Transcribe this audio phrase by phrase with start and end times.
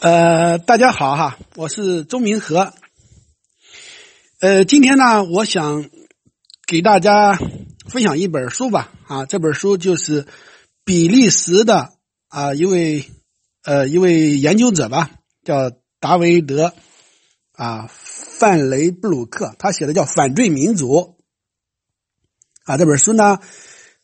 [0.00, 2.72] 呃，大家好哈，我是周明和。
[4.38, 5.90] 呃，今天呢，我想
[6.68, 7.36] 给大家
[7.88, 8.92] 分享一本书吧。
[9.08, 10.28] 啊，这本书就是
[10.84, 11.94] 比利时的
[12.28, 13.06] 啊一位
[13.64, 15.10] 呃一位研究者吧，
[15.42, 16.74] 叫达维德
[17.54, 20.86] 啊范雷布鲁克，他写的叫《反对民主》
[22.62, 22.76] 啊。
[22.76, 23.40] 这本书呢，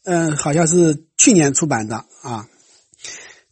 [0.03, 2.49] 嗯，好像是去年出版的啊，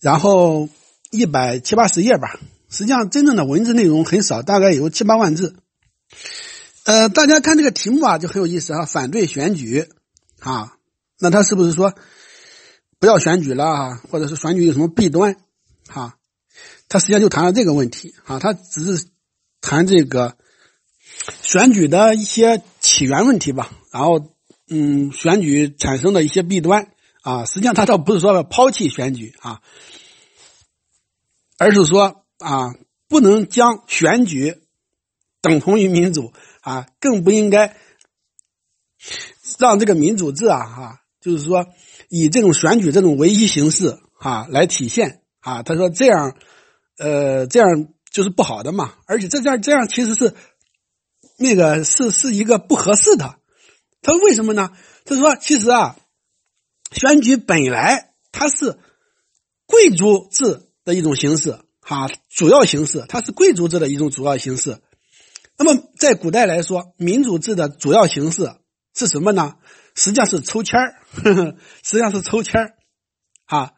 [0.00, 0.68] 然后。
[1.12, 2.40] 一百七八十页吧，
[2.70, 5.54] 实际上真正的文字内容很少，大概有七八万字。
[6.84, 9.86] 呃，大家看这个题目啊，就很有意思啊，反对选举
[10.40, 10.72] 啊，
[11.20, 11.94] 那他是不是说
[12.98, 15.36] 不要选举了啊，或者是选举有什么弊端
[15.88, 16.14] 啊？
[16.88, 19.06] 他实际上就谈了这个问题啊，他只是
[19.60, 20.38] 谈这个
[21.42, 24.32] 选举的一些起源问题吧，然后
[24.70, 26.88] 嗯，选举产生的一些弊端
[27.20, 29.60] 啊，实际上他倒不是说抛弃选举啊。
[31.62, 32.74] 而是说啊，
[33.06, 34.62] 不能将选举
[35.40, 37.76] 等同于民主啊，更不应该
[39.60, 41.68] 让这个民主制啊，哈，就是说
[42.08, 45.62] 以这种选举这种唯一形式啊来体现啊。
[45.62, 46.36] 他说这样，
[46.98, 47.68] 呃，这样
[48.10, 48.94] 就是不好的嘛。
[49.06, 50.34] 而且这样这样其实是
[51.38, 53.36] 那个是是一个不合适的。
[54.00, 54.72] 他说为什么呢？
[55.04, 55.96] 他说其实啊，
[56.90, 58.80] 选举本来它是
[59.66, 60.68] 贵族制。
[60.84, 64.78] 的一种形式，哈，主要形式，它是贵族制的一种主要形式。
[65.58, 68.52] 那么在古代来说，民主制的主要形式
[68.94, 69.54] 是什么呢？
[69.94, 70.94] 实际上是抽签儿，
[71.84, 72.74] 实际上是抽签儿，
[73.44, 73.72] 啊，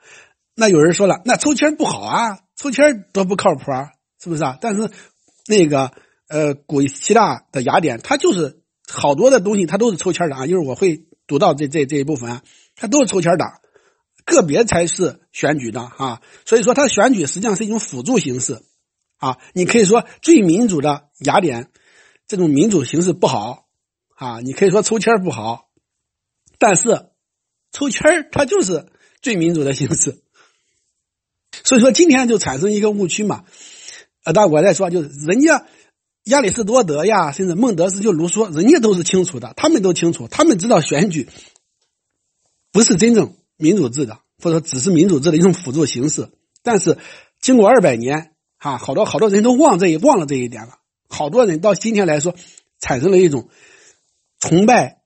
[0.55, 3.91] 那有人说了，那抽签不好啊，抽签多不靠谱啊，
[4.22, 4.56] 是不是啊？
[4.60, 4.91] 但是
[5.47, 5.91] 那个
[6.28, 12.42] 呃，古希腊的雅典，它就是好多的东西，它都是抽签的啊，就是我会读到这这这一部分啊，
[12.77, 13.44] 它都是抽签的。
[14.25, 18.62] 个别才是选举的啊，所以说它选举实际上是一种辅助形式
[19.19, 19.39] 啊。
[19.53, 21.70] 你可以说最民主的雅典
[22.27, 23.66] 这种民主形式不好
[24.16, 25.69] 啊，你可以说抽签不好，
[26.59, 27.10] 但是
[27.71, 28.87] 抽签它就是
[29.21, 30.22] 最民主的形式。
[31.62, 33.44] 所以说今天就产生一个误区嘛，
[34.25, 35.66] 呃，但我在说就是人家
[36.25, 41.28] 亚里士多德呀，甚至孟德斯鸠、卢梭，人家都是清楚的，他们都清楚，他们知道选举
[42.72, 43.37] 不是真正。
[43.56, 46.28] 民主制的，或者只是民主制的一种辅助形式，
[46.62, 46.99] 但是
[47.41, 50.75] 经过二百年，哈，好多好多人都忘这一忘了这一点了。
[51.09, 52.37] 好多人到今天来说，
[52.78, 53.49] 产生了一种
[54.38, 55.00] 崇拜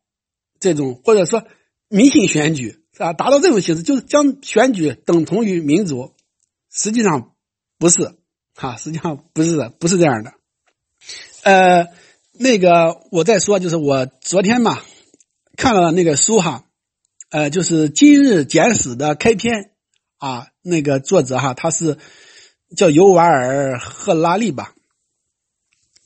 [0.58, 1.44] 这种或者说
[1.88, 3.12] 迷信选举，是吧？
[3.12, 6.14] 达到这种形式，就是将选举等同于民主，
[6.68, 7.36] 实际上
[7.78, 8.16] 不是，
[8.56, 10.32] 哈，实际上不是的，不是这样的。
[11.44, 11.86] 呃，
[12.32, 14.80] 那个我再说，就是我昨天嘛
[15.56, 16.64] 看了那个书哈。
[17.30, 19.72] 呃，就是《今日简史》的开篇
[20.16, 21.98] 啊，那个作者哈，他是
[22.74, 24.72] 叫尤瓦尔·赫拉利吧，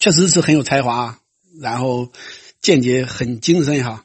[0.00, 1.20] 确实是很有才华，
[1.60, 2.08] 然后
[2.60, 4.04] 见解很精深哈。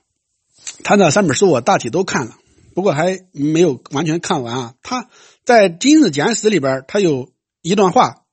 [0.84, 2.38] 他那三本书我大体都看了，
[2.76, 4.76] 不过还没有完全看完啊。
[4.84, 5.10] 他
[5.44, 7.32] 在《今日简史》里边，他有
[7.64, 8.26] 一段话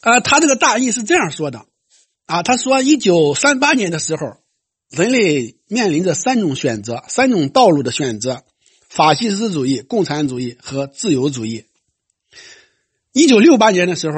[0.00, 1.66] 啊，他这个大意是这样说的
[2.26, 4.37] 啊，他说一九三八年的时候。
[4.90, 8.44] 人类面临着三种选择，三种道路的选择：
[8.88, 11.66] 法西斯主义、共产主义和自由主义。
[13.12, 14.16] 一九六八年的时候，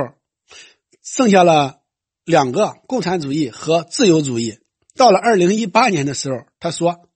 [1.03, 1.81] 剩下了
[2.25, 4.59] 两个：共产主义和自由主义。
[4.95, 7.09] 到了二零一八年的时候，他说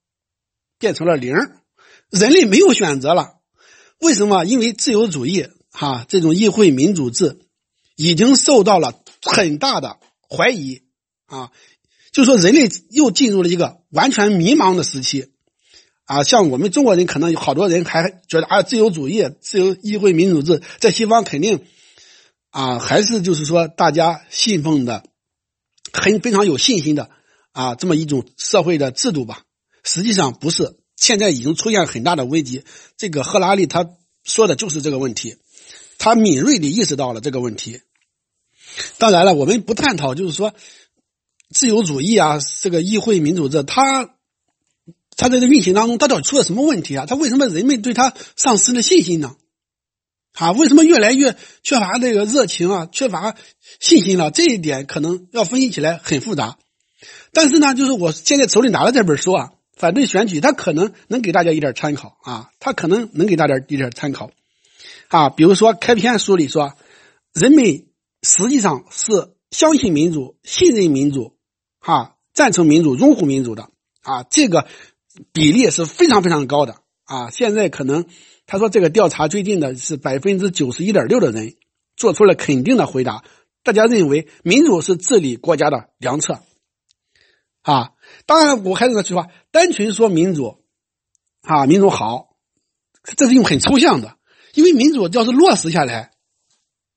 [0.77, 1.33] 变成了零，
[2.09, 3.35] 人类没有选择了。
[4.01, 4.43] 为什么？
[4.43, 7.39] 因为自由主义，哈，这种议会民主制
[7.95, 9.99] 已经受到了很大的
[10.29, 10.81] 怀疑
[11.27, 11.51] 啊。
[12.15, 15.33] 就说人类又进入了一个完全迷茫的时期，
[16.05, 21.65] 啊，像我们中国人可能有好多人还觉得啊，自由主义、自由议会民主制在西方肯定
[22.51, 25.03] 啊，还是就是说大家信奉的
[25.91, 27.09] 很非常有信心的
[27.51, 29.41] 啊，这么一种社会的制度吧。
[29.83, 32.63] 实际上不是，现在已经出现很大的危机。
[32.95, 33.89] 这个赫拉利他
[34.23, 35.35] 说的就是这个问题，
[35.97, 37.81] 他敏锐地意识到了这个问题。
[38.97, 40.53] 当然了，我们不探讨，就是说。
[41.55, 44.09] 自由主义啊，这个议会民主制，它
[45.15, 47.05] 它在这运行当中，它到底出了什么问题啊？
[47.05, 49.37] 它为什么人们对它丧失了信心呢？
[50.33, 53.37] 啊，为什么越来越缺乏这个热情啊，缺乏
[53.79, 54.31] 信心了？
[54.31, 56.57] 这一点可能要分析起来很复杂。
[57.31, 64.31] 但是呢，就是我现在手里拿的这本书啊，反对选举，它可能能给大家一点参考啊，它可能能给大家一点参考
[65.07, 65.29] 啊。
[65.29, 66.73] 比如说开篇书里说，
[67.31, 67.85] 人们
[68.23, 71.33] 实际上是相信民主、信任民主。
[71.85, 73.69] 哈，赞成民主、拥护民主的
[74.01, 74.67] 啊，这个
[75.31, 77.29] 比例是非常非常高的啊。
[77.29, 78.07] 现在可能
[78.47, 81.53] 他说这个调查最近的是百分之九十一点六的人
[81.95, 83.23] 做出了肯定的回答。
[83.61, 86.39] 大家认为民主是治理国家的良策。
[87.61, 87.91] 啊，
[88.25, 90.63] 当然，我还是那句话，单纯说民主，
[91.41, 92.35] 啊，民主好，
[93.15, 94.17] 这是一种很抽象的，
[94.55, 96.13] 因为民主要是落实下来，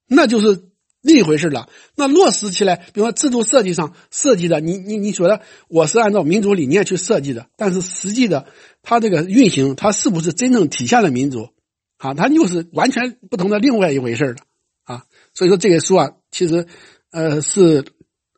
[0.06, 0.67] 那就是
[1.00, 1.68] 另一回事了。
[1.94, 8.46] 那落实起来，比如说制度设计上设计的，你你你说的我是按照民主理念去设计的，但是实际的
[8.82, 11.50] 它这个运行，它是不是真正体现了民主？
[11.98, 14.36] 啊，它又是完全不同的另外一回事了。
[14.84, 15.04] 啊，
[15.34, 16.66] 所以说这个书啊，其实
[17.10, 17.84] 呃是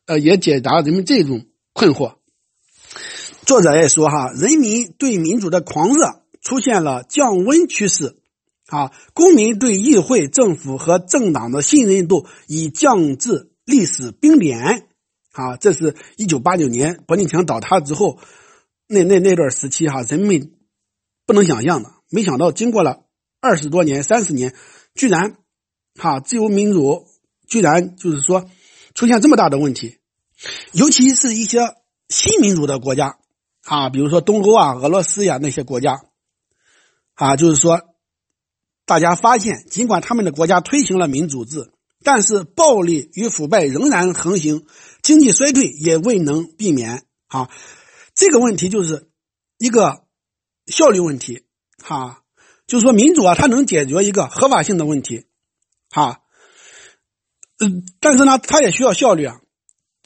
[0.07, 2.15] 呃也解答人们这种困惑。
[3.47, 8.17] 作者也说哈，人民对民主的狂热出现了降温趋势，
[8.71, 14.87] 啊，公民对议会、政府和政党的信任度已降至历史冰点，
[15.33, 18.19] 啊，这是一九八九年柏林墙倒塌之后
[18.87, 20.53] 那那那段时期哈，人们
[21.27, 23.05] 不能想象的，没想到经过了
[23.41, 24.55] 二十多年、三十年，
[24.95, 25.37] 居然
[25.97, 27.07] 哈自由民主
[27.47, 28.49] 居然就是说
[28.95, 29.99] 出现这么大的问题，
[30.73, 31.61] 尤其是一些
[32.09, 33.17] 新民主的国家。
[33.63, 36.01] 啊，比如说东欧啊、俄罗斯呀那些国家，
[37.15, 37.83] 啊，就是说，
[38.91, 41.71] 大家发现，尽管他们的国家推行了民主制，
[42.03, 44.67] 但是暴力与腐败仍然横行，
[45.01, 47.05] 经济衰退也未能避免。
[47.29, 47.49] 啊，
[48.17, 49.09] 这个问题就是
[49.59, 50.03] 一个
[50.67, 51.45] 效率问题。
[51.81, 52.23] 哈，
[52.67, 55.27] 就是说民主啊，它能解决一个合法性的问题。
[55.89, 56.23] 哈，
[57.61, 59.41] 嗯，但是呢，它也需要效率啊。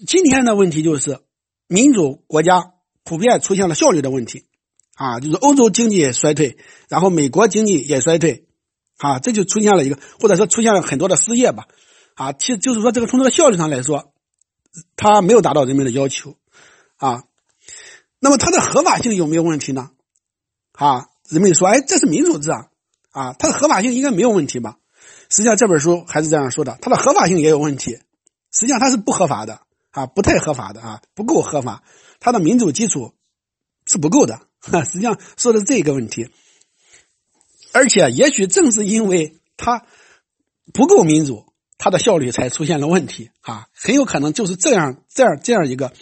[0.07, 1.21] 今天的问题就是
[1.69, 2.73] 民主国家。
[3.07, 4.47] 普遍出现了效率的问题，
[4.95, 6.57] 啊，就是欧洲经济也衰退，
[6.89, 8.44] 然后美国经济也衰退，
[8.99, 11.67] 啊，这就出现了一个，或者说出现了很多的失业吧，
[12.15, 14.13] 啊，其实就是说这个从这个效率上来说，
[14.97, 16.37] 它没有达到人们的要求，
[16.97, 17.25] 啊，
[18.21, 19.91] 那么它的合法性有没有问题呢？
[20.73, 22.69] 啊，人们说，哎，这是民主制啊，
[23.11, 24.79] 啊，它的合法性应该没有问题吧？
[25.31, 27.99] 实际上这本书还是这样说的，它的合法性也有问题，
[28.53, 29.61] 实际上它是不合法的，
[29.91, 31.83] 啊，不太合法的啊，不够合法。
[32.21, 33.13] 它的民主基础
[33.85, 36.31] 是不够的，哈 实际上说的是这个问题，
[37.75, 39.85] 而且也许正是因为它
[40.73, 41.45] 不够民主，
[41.77, 45.93] 它的效率才出现了问题啊，很有可能就是这样这样这样一个，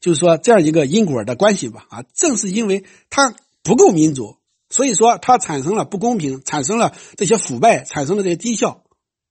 [0.00, 4.38] 就是说这样一个因果的关系吧啊，正是因为它不够民主，
[4.68, 8.82] 所以说它产生了不公平，产生了这些腐败，产生了这些低效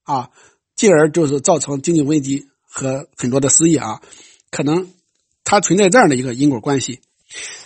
[0.03, 0.29] 啊，
[0.77, 4.01] 进而就是造成经济危机和很多的失业啊，
[4.51, 4.93] 可能。
[5.45, 6.99] 它存在这样的一个因果关系，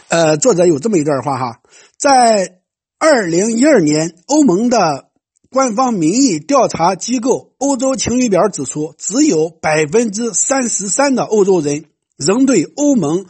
[0.08, 1.60] 呃，作者有这么一段话哈，
[1.98, 2.62] 在
[3.06, 5.10] 二零一二年，欧盟的
[5.50, 11.84] 官方民意调查机构欧洲晴雨表指出，只有百分之三十三的欧洲人
[12.16, 13.26] 仍对欧盟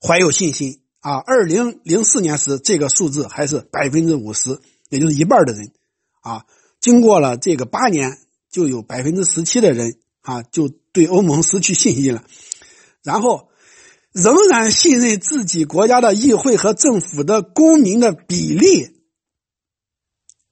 [0.00, 1.16] 怀有信心啊。
[1.16, 5.72] 二零零四年时，这个数字还是百分之五十，也就是一半的人
[6.20, 6.44] 啊。
[6.80, 8.18] 经过了这个八年，
[8.48, 12.22] 就有百分之十七的人啊，就对欧盟失去信心了，
[13.02, 13.48] 然后。
[14.12, 18.95] 仍然信任自己国家的议会和政府的公民的比例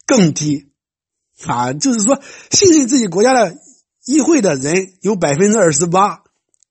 [0.06, 0.70] 更低，
[1.46, 2.20] 啊，就是说
[2.50, 3.56] 信任自己国家的
[4.04, 6.22] 议会的人有百分之二十八，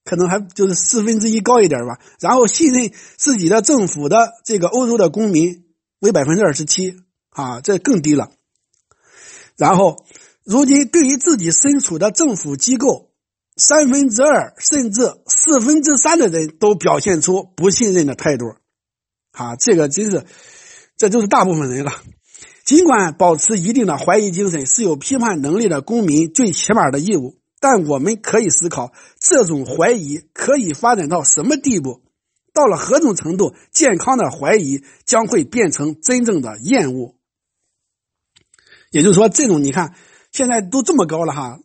[0.03, 1.99] 可能还就是四分之一高一点吧。
[2.19, 5.65] 然后信任自己的政府的这个欧洲的公民
[5.99, 6.97] 为百分之二十七，
[7.29, 8.31] 啊，这更低了。
[9.57, 10.05] 然后，
[10.43, 13.09] 如今对于自己身处的政府机构。
[13.55, 18.55] 三分之二甚至四分之三的人都表现出不信任的态度，
[19.29, 20.25] 啊，这个真是，
[20.97, 21.91] 这就是大部分人了。
[22.65, 32.01] 尽管保持一定的怀疑精神是有批判能力的公民最起码的义务，但我们可以思考，这种怀疑可以发展到什么地步？
[32.53, 37.15] 到了何种程度，健康的怀疑将会变成真正的厌恶？
[38.91, 39.95] 也就是说，这种你看，
[40.31, 41.59] 现在都这么高了哈。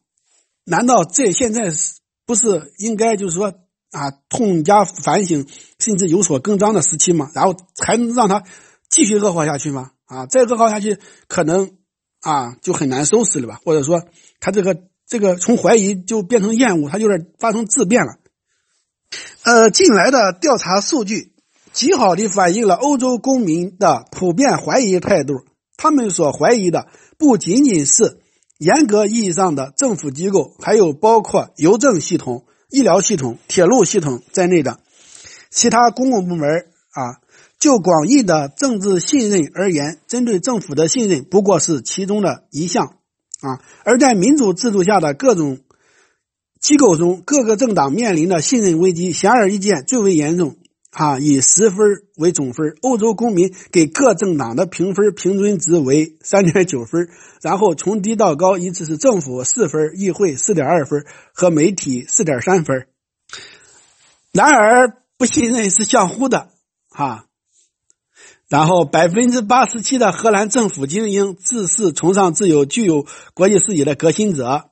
[0.65, 3.55] 难道这现在是不是应该就是说
[3.93, 5.47] 啊，痛加反省，
[5.79, 7.31] 甚至有所更张的时期吗？
[7.35, 7.55] 然后
[7.87, 8.43] 还能让他
[8.89, 9.93] 继续恶化下去吗？
[10.09, 10.99] 啊，再恶化下去，
[11.29, 11.71] 可能
[12.21, 13.61] 啊就很难收拾了吧？
[13.65, 14.03] 或者说，
[14.41, 18.17] 他这个这个从怀疑就变成厌恶，他就是发生质变了。
[19.45, 21.33] 呃，近来的调查数据
[21.73, 25.45] 极好的反映了欧洲公民的普遍怀疑态度，
[25.77, 28.21] 他们所怀疑的不仅仅是。
[28.59, 34.81] 严格意义上的政府机构，还有包括邮政系统、医疗系统、铁路系统在内的
[35.49, 37.23] 其他公共部门啊，
[37.59, 42.97] 就广义的政治信任而言，针对政府的信任不过是其中的一项
[43.41, 43.61] 啊。
[43.85, 45.59] 而在民主制度下的各种
[46.61, 50.57] 机构中，各个政党面临的信任危机显而易见，最为严重。
[50.91, 51.79] 啊，以十分
[52.17, 52.75] 为总分。
[52.81, 57.09] 欧洲公民给各政党的评分平均值为三点九分，
[57.43, 62.87] 然后从低到高依次是政府四分，议会四点二分和媒体四点三分。
[64.33, 66.49] 然而，不信任是相互的，
[66.89, 67.27] 哈。
[68.49, 74.71] 然后，百分之八十七的荷兰政府精英自视崇尚自由、具有国际视野的革新者。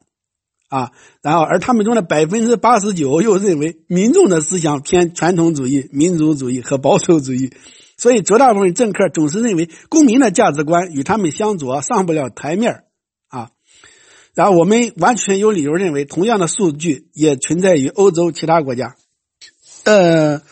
[0.69, 0.91] 啊，
[1.23, 7.53] 然后而他们中的百分之八十九又认为民众的思想偏传统主义、民族主义和保守主义，
[7.97, 12.83] 所以绝大部分政客总是认为公民的价值观与他们相左，上不了台面
[13.29, 13.51] 啊。
[14.35, 18.97] 然后我们完全有理由认为，同样的数据也存在于欧洲其他国家。
[19.85, 20.43] 呃，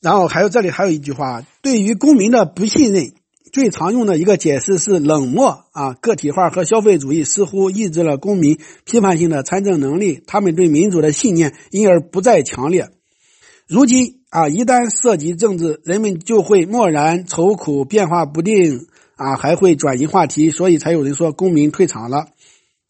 [0.00, 3.12] 然后还有这里还有一句话，对于公民的不信任。
[3.52, 12.88] 最常用的一个解释是冷漠啊，个体化和消费主义似乎抑制了公民批判性的参政能力，他们对民主的信念因而不再强烈。
[13.68, 22.28] 如今啊，一旦涉及政治，人们就会漠然愁苦、变化不定啊，还会转移话题，所以才有人说公民退场了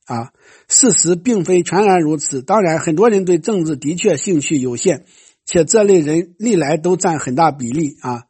[0.06, 0.30] 啊。
[0.68, 5.06] 事实并非全然如此，当然，很多人对政治的确兴趣有限，
[5.44, 8.22] 且这类人历来都占很大比例啊。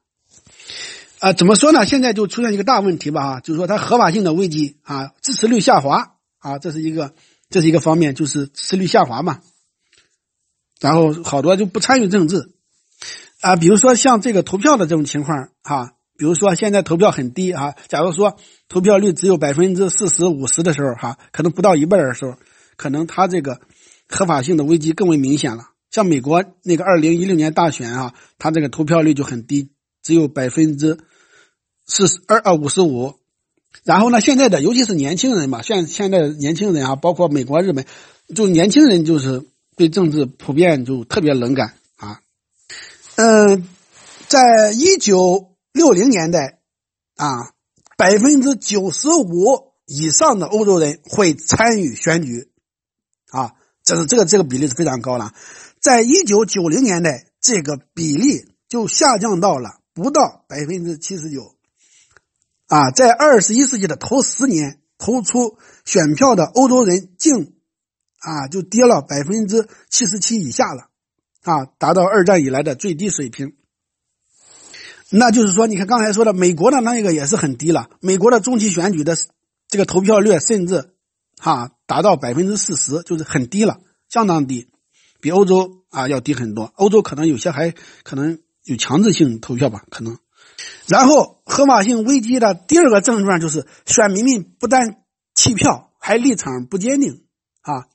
[1.22, 1.86] 啊，怎么说呢？
[1.86, 7.14] 现在就出现一个大问题吧，哈，就是说它合法性的危机啊，支持率下滑啊，这是一个，
[7.48, 9.38] 这是一个方面，就是支持率下滑嘛。
[10.80, 12.50] 然后好多就不参与政治
[13.40, 18.36] 啊，比如说像这个投票的这种情况哈，比如说现在投票很低啊，假如说
[18.68, 22.34] 投票率只有百分之四十五十的时候哈，可能不到一半的时候，
[22.76, 23.60] 可能它这个
[24.08, 25.66] 合法性的危机更为明显了。
[25.88, 29.70] 像美国那个二零一六年大选啊，它这个投票率就很低，
[30.02, 30.98] 只有百分之。
[31.94, 33.16] 四十二啊五十五，
[33.84, 34.22] 然后呢？
[34.22, 37.84] 现在的尤其是年轻人嘛，现现在年轻人啊，包括美国、日本，
[38.34, 39.46] 就年轻人就是
[39.76, 42.22] 对政治普遍就特别冷感啊。
[43.16, 43.68] 嗯，
[44.26, 46.60] 在一九六零年代
[47.16, 47.52] 啊，
[47.98, 52.48] 百分之九十五以上的欧洲人会参与选举
[53.32, 53.52] 啊，
[53.84, 55.34] 这是这个这个比例是非常高了。
[55.78, 61.54] 在一九九零年代，这个比例就下降到了不到百分之七十九。
[62.72, 67.52] 啊，在二十一世纪的头十年，投出选票的欧洲人竟
[68.18, 70.88] 啊就跌了百分之七十七以下了，
[71.42, 73.52] 啊，达到二战以来的最低水平。
[75.10, 79.18] 那就是说，你看刚才说的美国的那一个也是很低了，美国的中期选举的
[79.68, 80.94] 这个投票率甚至
[81.36, 84.68] 哈达到百分之四十，就是很低了，相当低，
[85.20, 86.72] 比欧洲啊要低很多。
[86.76, 90.16] 欧洲可能有些还可能有强制性投票吧，可能。
[90.86, 95.02] 然后，合法性危机的第二个症状就是，选民们不但
[95.34, 97.22] 弃票，还立场不坚定
[97.62, 97.86] 啊。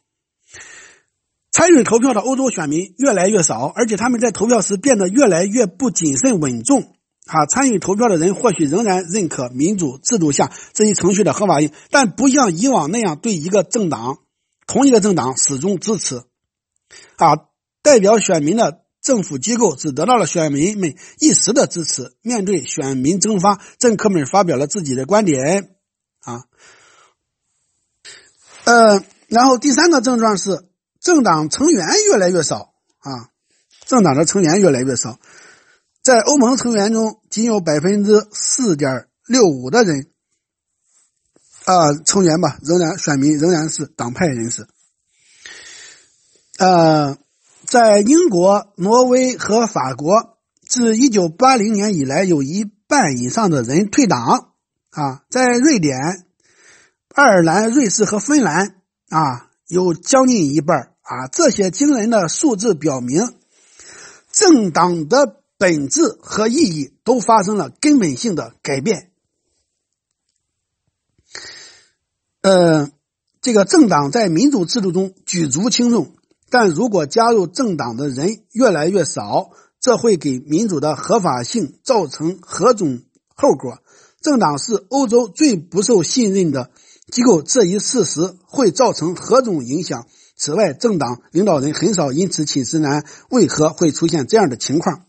[1.51, 6.95] 参与投票的欧洲选民越来越少，而且他们在投票时变得越来越不谨慎稳重
[7.25, 7.45] 啊。
[7.45, 14.19] 参与投票的人或许仍然认可民主制度下这一程序的合法性，但不像以往那样对一个政党、
[14.65, 16.23] 同一个政党始终支持
[17.17, 17.37] 啊。
[17.83, 18.86] 代表选民的。
[19.07, 22.13] 政府机构只得到了选民们一时的支持。
[22.21, 25.77] 面对选民蒸发，政客们发表了自己的观点。
[26.19, 26.43] 啊，
[28.65, 30.67] 呃，然后第三个症状是
[30.99, 32.73] 政党成员越来越少。
[32.97, 33.29] 啊，
[33.85, 35.17] 政党的成员越来越少。
[36.01, 40.09] 在欧盟成员中，仅有百分之四点六五的人，
[41.63, 44.67] 啊，成员吧，仍然选民仍然是党派人士。
[46.57, 47.17] 呃。
[47.67, 54.53] 在英国、挪威和法国，自一九八零年以来，有一半以上的人退党
[54.89, 55.23] 啊。
[55.29, 56.25] 在瑞典、
[57.13, 58.75] 爱尔兰、瑞士和芬兰
[59.09, 61.27] 啊，有将近一半啊。
[61.27, 63.35] 这些惊人的数字表明，
[64.31, 69.11] 政党的本质和意义都发生了根本性的改变。
[72.41, 72.89] 呃，
[73.41, 76.13] 这个政党在民主制度中举足轻重。
[76.49, 79.49] 但如果加入政党的人越来越少，
[79.79, 83.01] 这会给民主的合法性造成何种
[83.35, 83.79] 后果？
[84.21, 86.71] 政党是欧洲最不受信任的
[87.11, 90.05] 机构，这一事实会造成何种影响？
[90.35, 95.05] 此外，政党领导人很少因此寝食难，为何会出现这样的情况？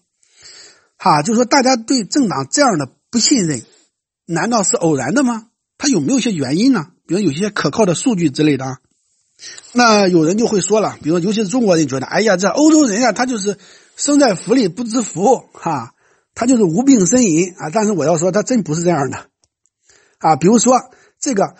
[0.97, 3.62] 哈，就说大家对政党这样的不信任，
[4.26, 5.47] 难道是偶然的吗？
[5.78, 6.88] 它有没有一些原因呢？
[7.07, 8.78] 比如有些可靠的数据之类的啊？
[9.73, 13.57] 那有人就会说了，比如尤其是中国人觉得，哎呀，这欧洲人啊，他就是
[13.97, 15.95] 生在福里不知福，哈，
[16.35, 17.71] 他就是无病呻吟啊。
[17.73, 19.26] 但是我要说，他真不是这样的
[20.18, 20.37] 啊。
[20.37, 20.76] 比如说
[21.21, 21.54] 这个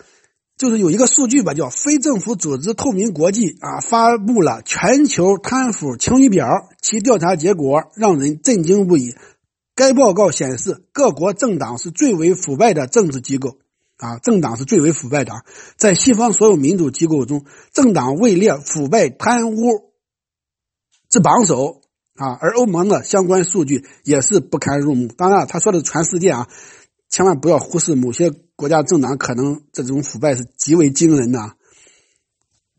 [0.57, 6.47] 就是有一个数据吧，叫非政府组织透明国际啊发布了全球贪腐晴雨表，
[6.81, 9.15] 其调查结果让人震惊不已。
[9.73, 13.57] 该报告显示，各国政党是最为腐败的政治机构
[13.99, 15.31] 啊，政党是最为腐败的。
[15.77, 19.93] 在西方所有民主机构中，政党位列腐败贪污
[21.07, 21.81] 之榜首
[22.15, 25.07] 啊，而欧盟的相关数据也是不堪入目。
[25.07, 26.49] 当然，他说的全世界啊。
[27.11, 31.39] 千万不要忽视某些国家政党可能这种腐败是极为惊人的。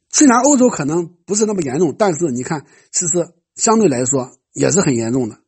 [0.08, 5.40] 虽然欧洲可能不是那么严重，但是你看，其实相对来说也是很严重的。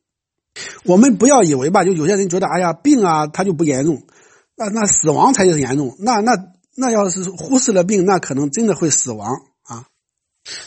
[0.83, 4.03] 我们不要以为吧，就有些人觉得，哎呀，病啊，它就不严重，
[4.55, 5.95] 那那死亡才是严重。
[5.99, 6.37] 那那
[6.75, 9.29] 那要是忽视了病，那可能真的会死亡
[9.63, 9.85] 啊。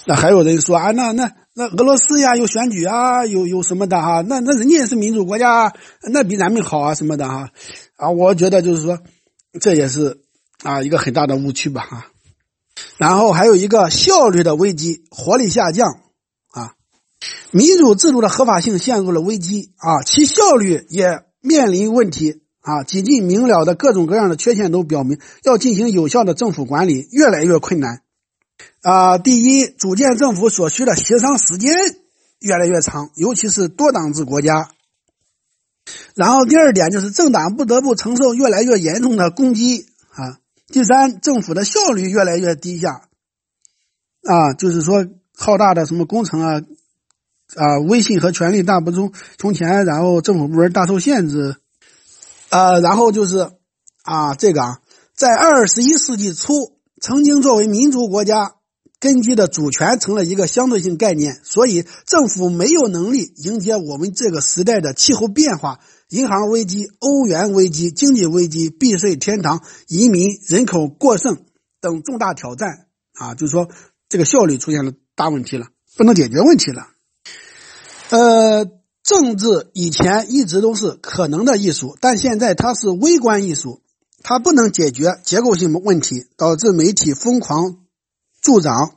[0.06, 4.22] 那还有人说啊，那那那俄罗斯呀，有选举啊，有有什么的哈？
[4.22, 7.50] 那那人家也是民主国家，那比咱们好啊，什么的哈？
[7.96, 8.98] 啊，我觉得就是说，
[9.60, 10.22] 这也是
[10.62, 12.06] 啊一个很大的误区吧哈。
[12.98, 16.00] 然后还有一个效率的危机，活力下降
[16.52, 16.74] 啊，
[17.50, 22.82] 民主制度的合法性陷入了危机啊，其效率也面临问题啊。
[22.82, 28.02] 几近明了的各种各样的缺陷都表明，要进行有效的政府管理越来越困难
[28.82, 29.18] 啊。
[29.18, 31.72] 第一，组建政府所需的协商时间
[32.40, 34.70] 越来越长，尤其是多党制国家。
[36.14, 40.38] 然后第二点就是政党不得不承受越来越严重的攻击啊。
[40.66, 43.02] 第三，政府的效率越来越低下
[44.24, 45.06] 啊，就是说
[45.36, 46.62] 浩大的什么工程啊
[47.54, 51.56] 啊，威信和权力大不中从前，然后政府部门大受限制
[52.56, 52.80] 啊。
[52.80, 53.50] 然后就是
[54.02, 54.78] 啊，这个啊，
[55.14, 58.54] 在二十一世纪初，曾经作为民族国家
[58.98, 65.80] 根基的主权成了一个相对性概念，所以政府没有能力迎接我们这个时代的气候变化。
[66.08, 71.38] 银行危机、欧元危机、经济危机、避税天堂、移民、人口过剩
[71.80, 73.68] 等重大挑战啊，就是说
[74.08, 76.86] 这个效率出现了大问题了，不能解决问题了。
[78.10, 78.66] 呃，
[79.06, 83.80] 政治以前一直都是可能的艺术，但现在它是微观艺术，
[84.24, 87.76] 它不能解决结构性问题，导致媒体疯狂
[88.42, 88.96] 助长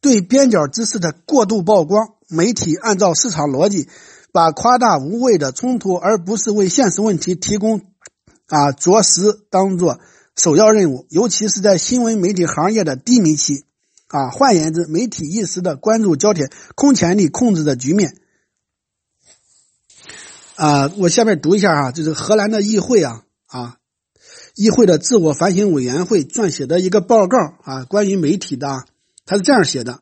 [0.00, 3.88] 对边角知识的过度曝光，媒体按照市场逻辑。
[4.32, 7.82] 把夸大无谓的冲突，而不是为现实问题提供
[8.46, 10.00] 啊着实当做
[10.34, 13.66] 首要任务，尤其是在新闻媒体行业的低迷期
[14.08, 14.30] 啊。
[14.30, 18.16] 换言之，媒体一时的关注焦点空前力控制的局面
[20.62, 20.92] 啊。
[20.98, 23.76] 我下面读一下啊，这是荷兰的议会啊啊，
[24.54, 28.84] 议会的自我反省委员会撰写的一个报告啊，关于媒体的，
[29.26, 30.00] 他是这样写的：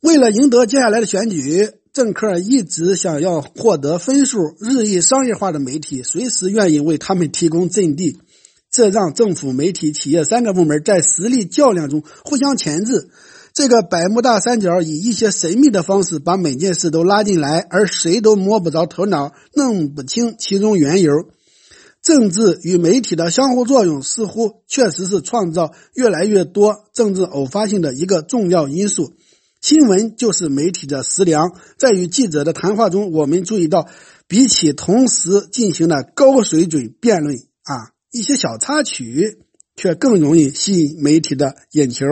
[0.00, 1.70] 为了赢得接下来的选举。
[1.92, 8.18] 政客一直想要获得分数，日益商业化的媒体随时愿意为他们提供阵地，
[8.70, 13.10] 这让政府、媒体、企业三个部门在实力较量中互相钳制。
[13.54, 21.12] 这个百慕大三角以一些神秘的方式把每件事都拉进来，而谁都摸不着头脑，弄不清其中缘由。
[22.02, 29.12] 政治与媒体的相互作用似乎确实是创造越来越多政治偶发性的一个重要因素。
[29.60, 31.52] 新闻就是媒体的食粮。
[31.76, 33.86] 在与记者的谈话中，我们注意到，
[34.26, 39.38] 比起同时进行的高水准辩论啊，一些小插曲
[39.76, 42.06] 却更容易吸引媒体的眼球。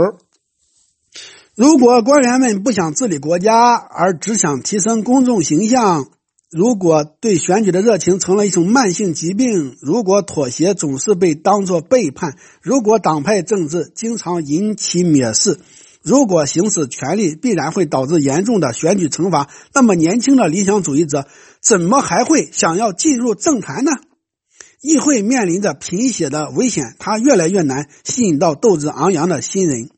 [1.57, 6.05] 如果官员们不想治理国家，而只想提升公众形象；
[6.51, 12.33] 如果对选举的热情成了一种慢性疾病；如果妥协总是被当作背叛；
[12.63, 15.61] 如果党派政治经常引起蔑视。
[16.03, 21.27] 如果行使权力必然会导致严重的选举惩罚，那么年轻的理想主义者
[21.61, 23.91] 怎么还会想要进入政坛呢？
[24.81, 29.91] 议会面临着贫血的危险，它越来越难吸引到斗志昂扬的新人。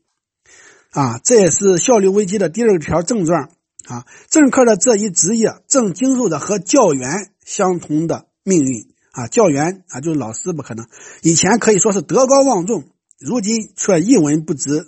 [0.93, 3.49] 啊，这也是效率危机的第二条症状。
[3.85, 8.87] 啊，政客的这一职业正经受着和教员相同的命运。
[9.11, 10.87] 啊，教员啊，就是老师不可能，
[11.21, 12.85] 以前可以说是德高望重，
[13.19, 14.87] 如今却一文不值。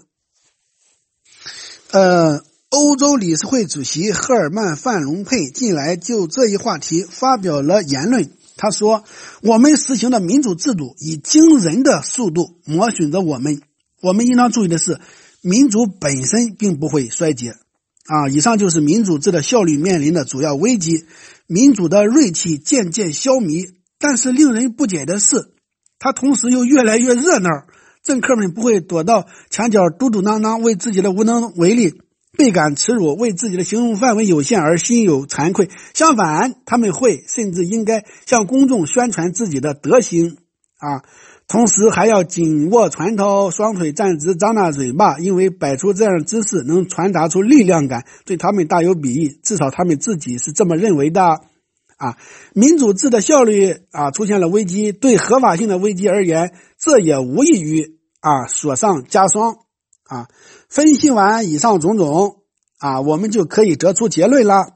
[1.92, 8.32] 呃，欧洲理事会主席赫尔曼·范隆佩近来就这一话题发表了言论。
[8.58, 9.04] 他说
[9.44, 13.62] ：“我们实行的民主制度以惊人的速度磨损着我们。
[14.02, 15.00] 我们应当注意的是，
[15.48, 17.52] 民主本身并不会衰竭。
[17.52, 21.06] 啊，以上就是民主制的效率面临的主要危机。
[21.48, 25.52] 民主的锐气渐渐消弭，但是令人不解的是，
[26.00, 27.50] 它同时又越来越热闹。”
[28.04, 32.02] 政客们不会躲到墙角嘟嘟囔囔，为自己的无能为力
[32.38, 35.70] 倍感耻辱，为自己的行动范围有限而心有惭愧。
[35.94, 40.38] 相反，他们会甚至应该向公众宣传自己的德行
[40.78, 41.02] 啊。
[41.48, 49.40] 同时还要紧握拳头，双腿站直，张大嘴巴，因为摆出这样的姿势能传达出力量感，对他们大有裨益。
[49.44, 51.42] 至少他们自己是这么认为的。
[51.98, 52.18] 啊，
[52.54, 59.56] 民主制的效率啊出现了危机，对合法性的危机而言，这也无异于啊雪上加霜。
[60.04, 60.28] 啊，
[60.68, 62.38] 分析完以上种种
[62.80, 64.75] 啊，我们就可以得出结论了。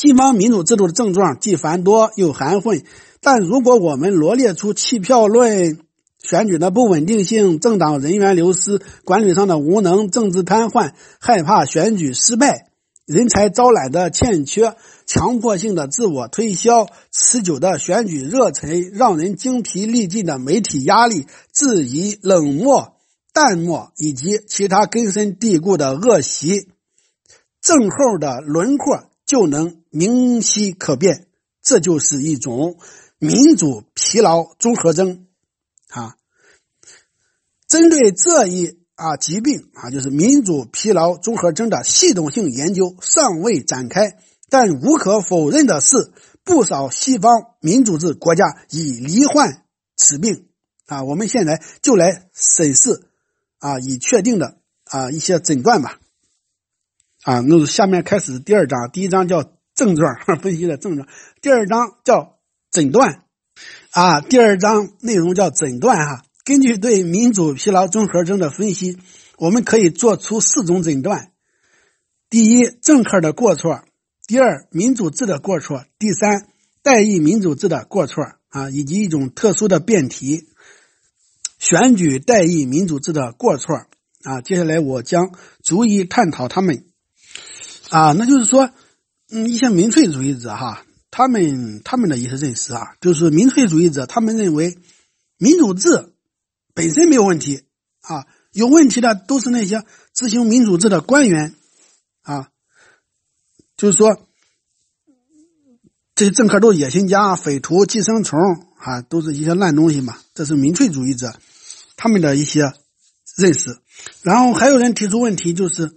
[0.00, 2.84] 西方民主制度的症状既繁多又含混。
[3.20, 5.80] 但如果我们罗列出弃票论、
[6.22, 12.70] 选举的不稳定性、政党人员流失、管理上的无能、政治瘫痪、害怕选举失败、
[13.06, 22.92] 人才招揽的欠缺、强迫性的自我推销、持久的选举热忱、让人精疲力尽的媒体压力、质疑、冷漠、
[23.32, 26.68] 淡漠以及其他根深蒂固的恶习，
[27.60, 31.28] 症候的轮廓就能明晰可辨。
[31.62, 32.76] 这就是一种。
[33.20, 35.26] 民主疲劳综合征，
[35.88, 36.14] 啊，
[37.66, 46.12] 针对这一啊疾病啊，就是民主疲劳综合征的系统性研究尚未展开，但无可否认的是，
[46.44, 49.64] 不少西方民主制国家已罹患
[49.96, 50.46] 此病
[50.86, 51.02] 啊。
[51.02, 53.02] 我们现在就来审视
[53.58, 55.98] 啊已确定的啊一些诊断吧。
[57.28, 61.06] 啊，那下面开始第二章，第一章叫症状 分析的症状，
[61.42, 62.38] 第二章叫。
[62.70, 63.22] 诊断
[63.92, 66.22] 啊，第二章内容叫诊断哈。
[66.44, 68.98] 根据对民主疲劳综合征的分析，
[69.38, 71.32] 我们可以做出四种诊断：
[72.28, 73.84] 第一，政客的过错；
[74.26, 76.48] 第二，民主制的过错；第三，
[76.82, 80.46] 代议民主制的过错啊，以及一种特殊的辩题——
[81.58, 83.86] 选举代议民主制的过错
[84.24, 84.42] 啊。
[84.42, 85.30] 接下来我将
[85.64, 86.84] 逐一探讨他们
[87.90, 88.70] 啊，那就是说，
[89.30, 90.84] 嗯，一些民粹主义者哈。
[91.10, 94.76] 他们他们的一些认识啊，就是民粹主义者，他们认为
[95.38, 96.12] 民主制
[96.74, 97.62] 本身没有问题
[98.02, 99.82] 啊，有问题的都是那些
[100.14, 101.54] 执行民主制的官员
[102.22, 102.50] 啊，
[103.78, 104.28] 就是说
[106.14, 108.38] 这些政客都是野心家、匪徒、寄生虫
[108.76, 110.18] 啊，都是一些烂东西嘛。
[110.34, 111.34] 这是民粹主义者
[111.96, 112.74] 他们的一些
[113.38, 113.78] 认识。
[114.22, 115.90] 然后还有人提出问题，就是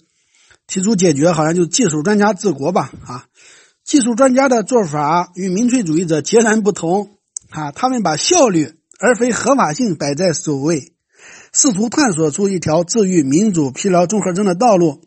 [0.71, 3.25] 提出解决，好像就是技术专家治国吧啊。
[3.83, 7.17] 技术专家的做法与民粹主义者截然不同
[7.49, 7.73] 啊！
[7.73, 10.93] 他们把效率而非合法性摆在首位，
[11.51, 15.01] 试图探索出一条治愈民主疲劳综合征的道路。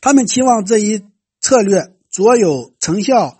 [0.00, 1.04] 他们期望这一
[1.40, 3.38] 策略卓有成效，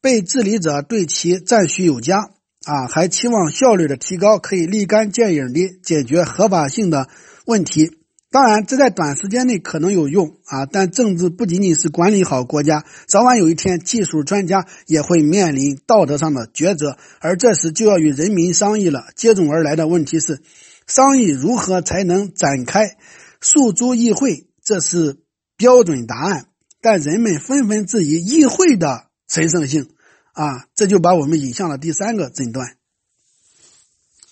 [0.00, 2.18] 被治理者对其赞许有加
[2.64, 2.86] 啊！
[2.86, 7.08] 还期望效率的提高可以立竿见影的解决合法性的
[7.46, 7.98] 问题。
[8.30, 19.06] 当然，这在短时间内可能有用啊，但政治不仅仅是管理好国家，早晚有一天，技术专家也会面临道德上的抉择，而这时就要与人民商议了。
[19.14, 20.42] 接踵而来的问题是，
[20.86, 22.96] 商议如何才能展开
[23.40, 24.48] 诉诸议会？
[24.62, 25.18] 这是
[25.56, 26.46] 标准答案，
[26.82, 29.88] 但人们纷纷质疑议会的神圣性
[30.32, 32.76] 啊，这就把我们引向了第三个诊断。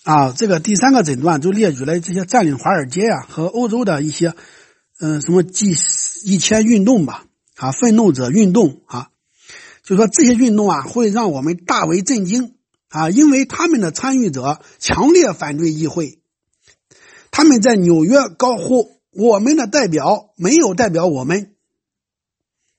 [0.05, 4.35] 啊，这个第三个诊断就列举了这些占领华尔街啊和欧洲的一些，
[4.99, 5.75] 嗯，什么 G
[6.25, 9.09] 一千运动吧，啊，愤怒者运动啊，
[9.83, 12.53] 就说这些运动啊会让我们大为震惊
[12.89, 16.19] 啊，因为他们的参与者强烈反对议会，
[17.31, 21.55] 他们在纽约高呼我们的代表没有代表我们，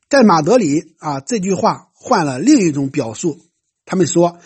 [0.08, 3.40] 在马德里啊这句话换了另一种表述，
[3.84, 4.38] 他们说。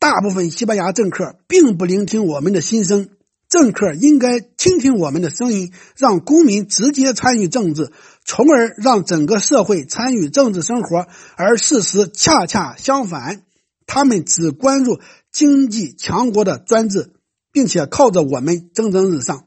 [0.00, 3.10] 大部分西班牙政客并不聆听我们的心声，
[3.50, 7.92] 政客应该倾听我们的声音，让公民直接参与政治，
[8.24, 11.06] 从而让整个社会参与政治生活。
[11.36, 13.42] 而事实恰恰相反，
[13.86, 17.12] 他们只关注经济强国的专制，
[17.52, 19.44] 并且靠着我们蒸蒸日上。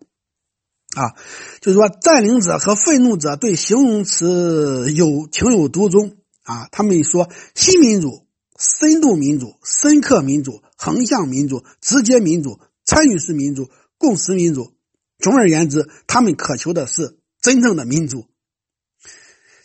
[0.96, 1.18] 啊，
[1.62, 6.68] 就是说，占领者和愤怒者对形容词有情有独钟啊。
[6.72, 8.23] 他们说新民主。
[8.60, 14.74] 深度民主、深刻民主、横向民主、直接民主、参与式民主、共识民主，
[15.18, 18.26] 总而言之，他们渴求的是真正的民主。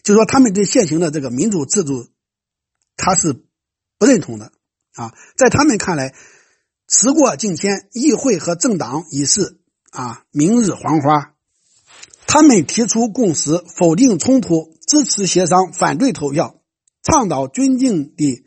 [0.02, 2.08] 就说他们对现行的这个民主制度，
[2.96, 3.44] 他是
[3.98, 4.52] 不认同的
[4.94, 5.12] 啊。
[5.36, 6.14] 在他们看来，
[6.88, 9.58] 时过境迁，议会和政党已是
[9.90, 11.34] 啊明日黄花。
[12.26, 16.62] 他们提出共识，否定冲突，支持协商，反对投票，
[17.02, 18.44] 倡导尊敬的。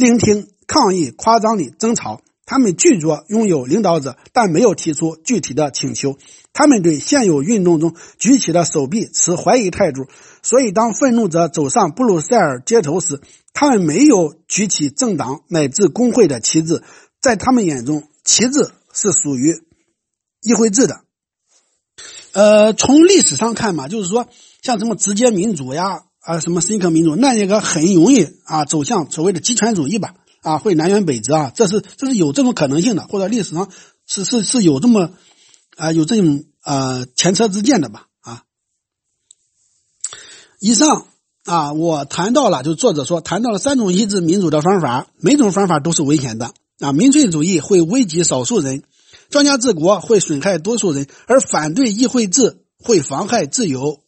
[0.00, 6.16] 聆听抗议、夸张的争吵，他们拒绝拥有领导者，但没有提出具体的请求。
[6.52, 10.06] 他们对现有运动中举起的手臂持怀疑态度，
[10.42, 13.20] 所以当愤怒者走上布鲁塞尔街头时，
[13.52, 16.82] 他们没有举起政党乃至工会的旗帜。
[17.20, 19.62] 在他们眼中，旗帜是属于
[20.40, 21.02] 议会制的。
[22.32, 24.26] 呃，从历史上看嘛，就是说
[24.62, 33.70] 像什么直接民主呀，啊，什么深刻民主，那一个很容易啊走向所谓的极权主义吧，啊，会南辕北辙啊，这是这是有这种可能性的，或者历史上
[34.06, 35.10] 是是是有这么
[35.76, 38.42] 啊有这种啊前车之鉴的吧，啊。
[40.60, 41.06] 以上
[41.44, 48.82] 啊，我谈到了，就作者说谈到了三种抑制民主的方法，每种方法都是危险的啊，民粹主义会危及少数人。
[49.30, 54.00] 专家治国会损害多数人，而反对议会制会妨害自由。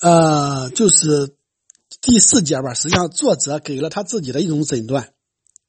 [0.00, 1.34] 呃，就是
[2.00, 2.74] 第四节吧。
[2.74, 5.12] 实际上，作者给了他自己的一种诊断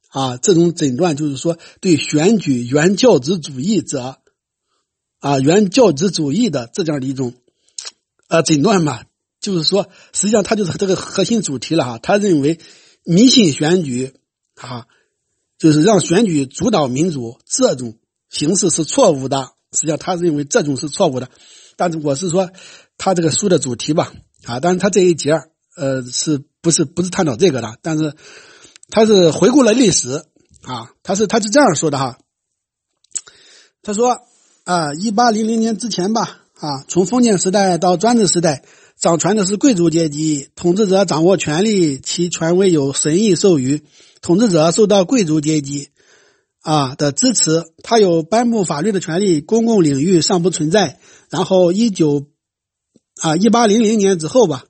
[0.10, 4.20] 啊，这种诊断就是说，对选举原教旨主义者
[5.20, 7.34] 啊，原教旨主义的这样的一种
[8.28, 9.04] 呃诊断嘛，
[9.40, 11.98] 就是说，实际上他就是这个核心主题了哈。
[11.98, 12.60] 他认为
[13.04, 14.14] 迷信选举
[14.56, 14.88] 啊。
[15.58, 17.98] 就是让选举主导民主这种
[18.30, 21.30] 形式是错误的，实际上他认为这种是错误的，
[21.76, 22.50] 但是我是说
[23.00, 24.14] 他这个书的主题吧，
[24.46, 25.32] 啊，但是他这一节
[25.76, 28.14] 呃是不是不是探讨这个的，但是
[28.92, 30.24] 他是回顾了历史
[30.62, 32.20] 啊，他是他是这样说的哈，
[33.82, 34.20] 他说
[34.66, 38.64] 啊，一八零零年之前吧，啊，从封建时代到专制时代，
[39.00, 43.84] 掌权的是贵族阶级，统治者掌握权力，其权威有神意授予。
[44.22, 45.92] 统治者受到贵族阶级
[46.62, 51.00] 啊的支持，他有颁布法律的权利，公共领域尚不存在。
[51.30, 52.28] 然后一九
[53.22, 54.64] 啊一八零零年之后吧，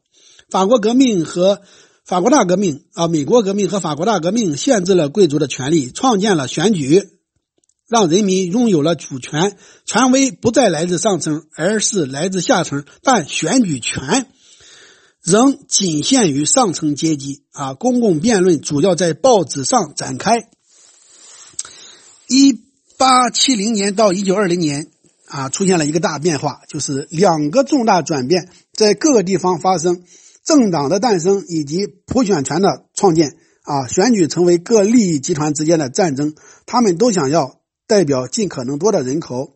[0.50, 1.62] 法国革命和
[2.06, 7.10] 法国大革命啊，美国革命和法国大革命限制了贵族的权利，创建了选举，
[7.88, 14.28] 让人民拥有了主权，权威不再来自上层，而是来自下层，但选举权。
[15.22, 17.74] 仍仅限于上层阶级啊！
[17.74, 20.50] 公共辩论主要在报纸上展开。
[22.30, 22.58] 一
[22.98, 24.90] 八七零年到一九二零年
[25.30, 30.04] 啊，出现了一个大变化，就是两个重大转变在各个地方发生：
[30.44, 33.88] 政党的诞生以及普选权的创建啊。
[33.88, 36.34] 选举成为各利益集团之间的战争，
[36.66, 39.54] 他们都想要代表尽可能多的人口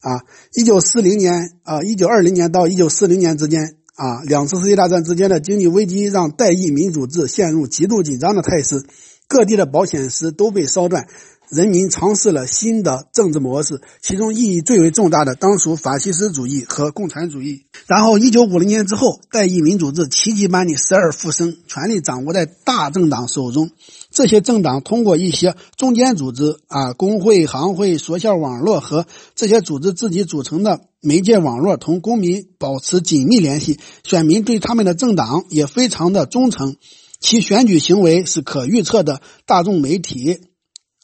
[0.00, 0.20] 啊。
[0.54, 3.78] 一九四零年啊，一九二零年到一九四零年之间。
[3.96, 8.84] 啊，两次世界大战之间的经济危机让代议民主制陷入极度紧张的态势，
[9.26, 11.08] 各地的保险丝都被烧断。
[11.48, 17.66] 人民尝试了新的政治模式，其中意义最为重大的当属法西斯主义和共产主义。
[17.86, 23.70] 然后，一九五零年之后，代议民主制奇迹般的死而复生，权力掌握在大政党手中。
[24.10, 29.06] 这些政党通过一些中间组织啊，工会、行会、学校网络和
[29.36, 33.78] 这些组织自己组成的媒介网络，同公民保持紧密联系。
[34.02, 36.76] 选民对他们的政党也非常的忠诚，
[37.20, 39.20] 其选举行为是可预测的。
[39.44, 40.40] 大众媒体。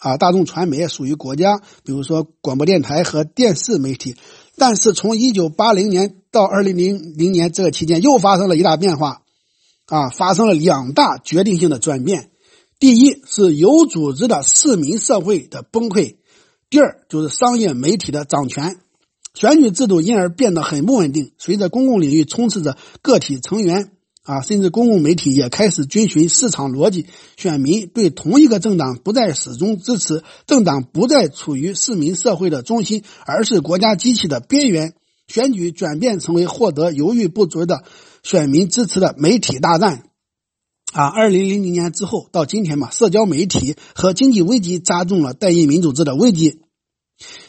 [0.02, 4.16] 啊，大众传媒属于国家，比如说广播电台和电视媒体。
[4.56, 9.22] 但是从一九八零年到二零零零年这个期间，又发生了一大变化，
[9.86, 12.30] 啊，发生了两大决定性的转变。
[12.80, 16.16] 第一是有组织的市民社会的崩溃，
[16.68, 18.80] 第二就是商业媒体的掌权，
[19.34, 21.30] 选举制度因而变得很不稳定。
[21.38, 23.92] 随着公共领域充斥着个体成员。
[24.24, 27.06] 啊，甚至公共媒体也开始遵循市场逻辑，
[27.36, 34.94] 选民对同一个政党不再始终支持，政党不再处于市民社会的中心，而是国家机器的边缘。
[35.28, 37.84] 选举转变成为获得犹豫不决的
[38.22, 40.02] 选民支持的媒体大战。
[40.92, 46.61] 啊，二零零零年之后到今天嘛，社交媒体和经济危机加重了代议民主制的危机。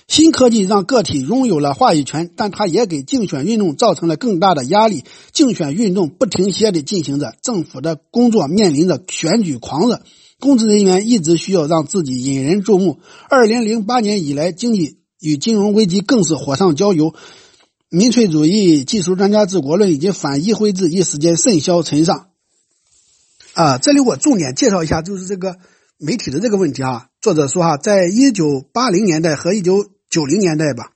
[0.08, 5.04] 新科技让个体拥有了话语权，但它也给竞选运动造成了更大的压力。
[5.32, 10.02] 竞选运动不停歇地进行着，政府的工作面临着选举狂热，
[10.40, 13.00] 公职人员一直需要让自己引人注目。
[13.30, 17.16] 二零零八年以来，经济与金融危机更是火上浇油，
[17.90, 22.28] 民粹主义、技术专家治国论以及反议会制一时间甚嚣尘上。
[23.54, 25.56] 啊，这里我重点介绍一下，就是这个
[25.98, 27.08] 媒体的这个问题啊。
[27.22, 30.92] 作者说哈，在一九八零年代和一九九零年代吧，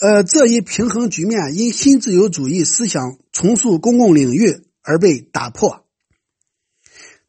[0.00, 5.86] 呃，这一平衡局面因新自由主义思想重塑公共领域而被打破。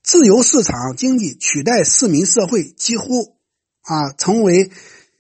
[0.04, 3.38] 自由市场经济取代市民社会，几乎
[3.84, 4.70] 啊成为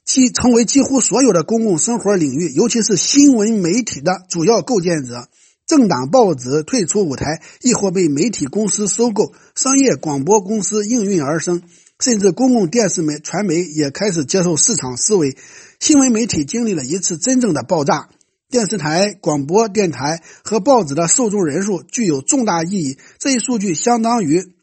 [0.03, 5.29] 几成为几乎所有的公共生活领域，尤其是新闻媒体的主要构建者。
[5.65, 11.63] 政党报纸退出舞台，亦或被媒体公司收购，商业广播公司应运而生。
[11.99, 15.35] 甚至公共电视媒传媒也开始接受市场思维，
[15.79, 18.09] 新闻媒体经历了一次真正的爆炸。
[18.49, 22.97] 电视台、广播电台和报纸的受众人数具有重大意义。
[23.19, 24.53] 这一数据相当于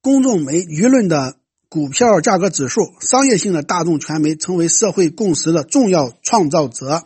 [0.00, 7.02] 公众媒舆论的股票价格指数，商业性的大众传媒成为社会共识的重要创造者。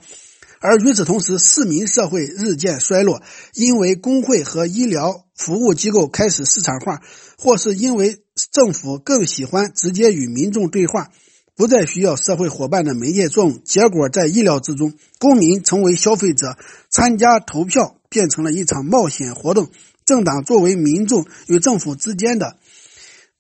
[0.61, 3.23] 而与此同时，市民社会日渐衰落，
[3.55, 7.01] 因为工会和医疗服务机构开始市场化，
[7.39, 8.19] 或是因为
[8.51, 11.11] 政府更喜欢直接与民众对话，
[11.57, 13.63] 不再需要社会伙伴的媒介作用。
[13.65, 16.57] 结果在意料之中，公民成为消费者，
[16.89, 19.69] 参加投票变成了一场冒险活动。
[20.05, 22.57] 政党作为民众与政府之间的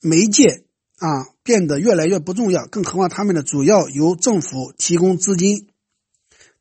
[0.00, 0.64] 媒介
[0.98, 2.66] 啊，变得越来越不重要。
[2.66, 5.66] 更何况他们的主要由政府提供资金。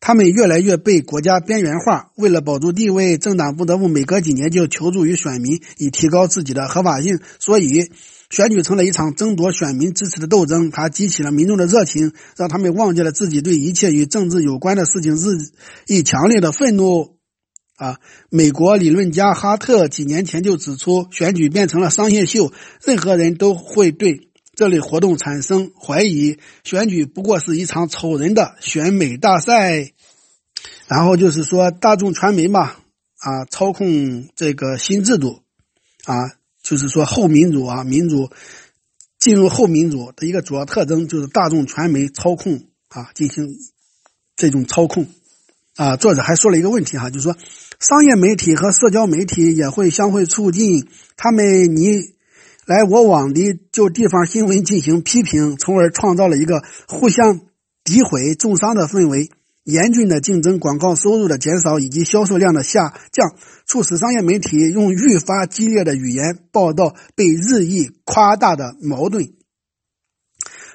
[0.01, 7.19] 他们越来越被国家边缘化，为了保住地位，政党不得不每隔几年就求助于选民，以提高自己的合法性。
[7.37, 7.91] 所以，
[8.29, 10.71] 选举成了一场争夺选民支持的斗争。
[10.71, 15.37] 它激起了民众的热情，让他们忘记了自己对一切与政治有关的事情日
[15.87, 17.17] 益强烈的愤怒。
[17.75, 17.97] 啊，
[18.29, 22.51] 美国理论家哈特几年前就指出，选举变成了商业秀，
[22.83, 24.27] 任何人都会对。
[24.55, 29.93] 这类活动产生怀疑，选举不过是一场丑人的选美大赛。
[30.85, 32.73] 然后就是说，大众传媒嘛，
[33.19, 35.43] 啊，操控这个新制度，
[36.03, 36.17] 啊，
[36.69, 38.29] 就是说后民主啊，民主
[39.17, 43.47] 进入后民主的一个主要特征就是大众传媒操控啊，进行
[44.35, 45.07] 这种操控。
[45.75, 47.35] 啊，作者还说了一个问题哈，就是说，
[47.79, 52.13] 商业媒体和社交媒体也会相互促进，他们你。
[52.65, 57.41] 来我往的就地方新闻进行批评，从而创造了一个互相
[57.83, 59.31] 诋毁、重伤的氛围。
[59.69, 69.33] 严峻的竞争、广告收入的减少以及销售量的下降，促使商业媒体用愈发激烈的语言报道被日益夸大的矛盾。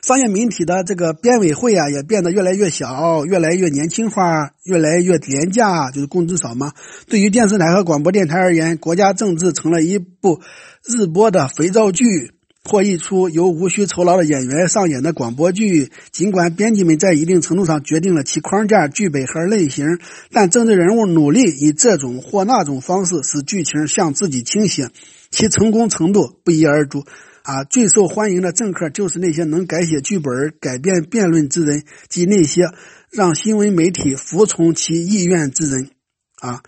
[0.03, 6.75] 商业媒体的这个编委会啊，也变得越来越小，越来越年轻化，越来越廉价，就是工资少嘛。
[7.09, 10.43] 对于电视台和广播电台而言，国家政治成了一部
[10.87, 12.33] 日播的肥皂剧，
[12.65, 15.93] 或一出由无需酬劳的演员上演的广播剧。
[16.11, 19.99] 尽管编辑们在一定程度上决定了其框架、剧本和类型，
[20.31, 24.89] 但政治人物努力以这种或那种方式使剧情向自己倾斜，
[25.31, 27.05] 其成功程度不一而足。
[27.43, 32.71] 啊，最受欢迎的政客就是那些能改写剧本、改变辩论之人，及那些
[33.11, 35.91] 让新闻媒体服从其意愿之人。
[36.41, 36.63] 啊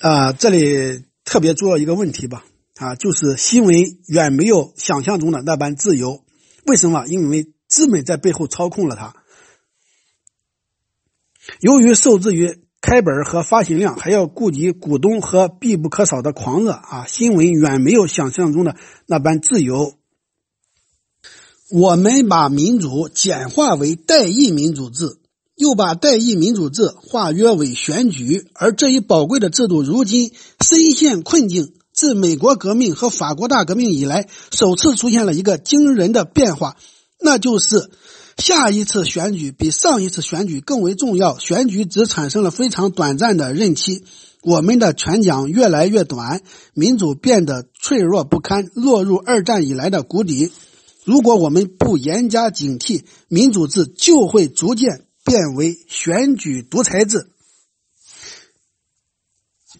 [0.00, 2.44] 啊，这里特别重要一个问题吧。
[2.78, 6.24] 啊，就是新闻远没有想象中的那般自由。
[6.64, 7.06] 为什么？
[7.06, 9.14] 因为资本在背后操控了它。
[11.60, 12.64] 由于受制于。
[12.80, 17.06] 开本和发行量还要顾及股东和必不可少的狂热啊！
[17.08, 19.94] 新闻远没有想象中的那般自由。
[21.70, 25.18] 我们把民主简化为代议民主制，
[25.56, 31.74] 又把代议民主制化约为选举，而这一宝贵的制度如今深陷困境。
[31.98, 36.76] 自美国革命和法国大革命以来，首次出现了一个惊人的变化，
[37.20, 37.90] 那就是。
[38.36, 41.40] 下一次选举比上一次选举更为重要。
[41.40, 44.04] 选举只产生了非常短暂的任期，
[44.42, 46.40] 我们的权奖越来越短，
[46.72, 50.52] 民主变得脆弱不堪，落入二战以来的谷底。
[51.02, 57.26] 如果我们不严加警惕，民主制就会逐渐变为选举独裁制。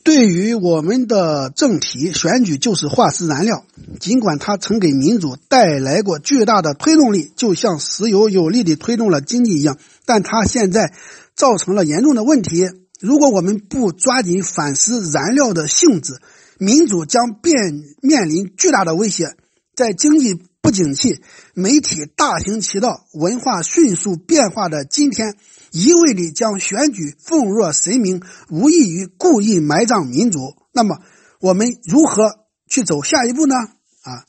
[0.09, 3.67] 对于我们的政体，选举就是化石燃料。
[4.01, 10.95] 尽管它曾给民主带来过巨大的推动力，就像石油有力地推动了经济一样，但它现在
[11.37, 12.71] 造成了严重的问题。
[12.99, 16.15] 如果我们不抓紧反思燃料的性质，
[16.57, 17.55] 民主将变
[18.01, 19.37] 面临巨大的威胁。
[19.77, 21.21] 在经济不景气、
[21.53, 25.35] 媒体大行其道、文化迅速变化的今天。
[25.71, 30.57] 一味地将选举奉若神明，无异于故意埋葬民主。
[30.73, 31.01] 那么，
[31.41, 33.55] 我们如何去走下一步呢？
[33.57, 34.25] 啊，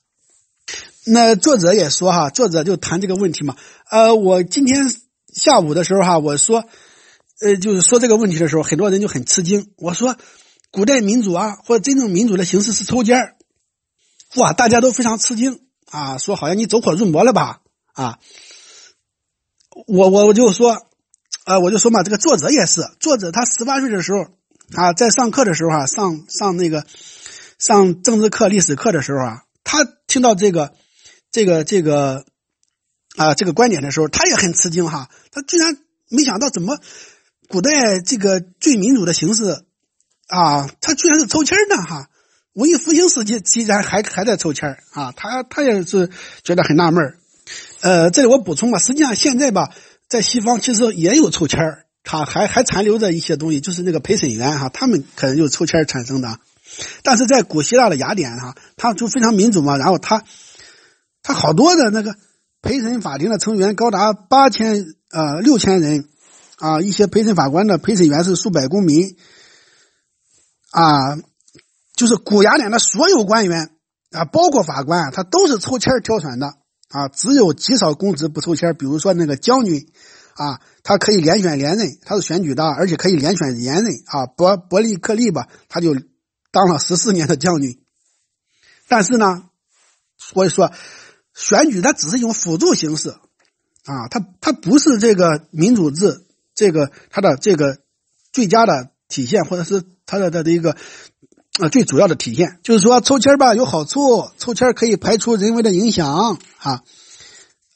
[1.05, 3.55] 那作者也说哈，作者就谈这个问题嘛。
[3.89, 4.91] 呃，我今天
[5.33, 6.65] 下午的时候哈，我说，
[7.39, 9.71] 呃，就是说这个问题的时候，很多人就很吃惊。
[9.77, 10.17] 我说，
[10.71, 13.35] 古代民主啊，或者真正民主的形式是抽签，
[14.35, 17.61] 哇，大家都非常吃惊啊，说好像你走火入魔了吧？
[17.93, 18.19] 啊，
[19.87, 20.88] 我我我就说。
[21.45, 24.27] 啊，我就说嘛，这个作者也是，作者他十八岁的时候
[24.75, 26.85] 啊，在上课的时候啊，上上那个
[27.57, 30.73] 上政治课、历史课的时候啊，他听到这个
[31.31, 32.25] 这个这个
[33.15, 35.77] 啊这个观点的时候，他也很吃惊哈，他居然
[36.09, 36.77] 没想到怎么
[37.47, 39.63] 古代这个最民主的形式
[40.27, 42.09] 啊，他居然是抽签呢哈，
[42.53, 46.11] 文艺复兴时期竟然还还在抽签啊，他他也是
[46.43, 47.17] 觉得很纳闷
[47.81, 49.71] 呃，这里我补充吧，实际上现在吧。
[50.09, 56.39] 在西方其实也有抽签儿，他还还残留着一些东西，就是那个陪审员哈，他们可能就是抽签产生的。
[57.03, 60.23] 但是在古希腊的雅典哈，他就非常民主嘛，然后他
[61.21, 62.15] 他好多的那个
[62.61, 66.07] 陪审法庭的成员高达八千呃六千人
[66.57, 69.15] 啊，一些陪审法官的陪审员是数百公民
[70.71, 71.17] 啊，
[71.95, 73.71] 就是古雅典的所有官员
[74.11, 76.55] 啊，包括法官，他都是抽签挑选的
[76.89, 79.91] 啊，只有极少公职不抽签，比如说那个将军
[80.35, 85.95] 啊，他可以连选连任，他是选举的，而且可以连选连任啊，伯伯利克利吧，他就
[86.51, 87.79] 当了十四年的将军，
[88.87, 89.49] 但是呢，
[90.17, 90.71] 所以说。
[91.35, 93.11] 选举它只是一种辅助形式，
[93.85, 97.77] 啊，它它不是这个民主制这个它的这个
[98.33, 100.75] 最佳的体现，或者是它的它的一个
[101.59, 102.59] 啊最主要的体现。
[102.63, 106.81] 就是说抽签吧有好处，抽签可以排除人为的影响啊。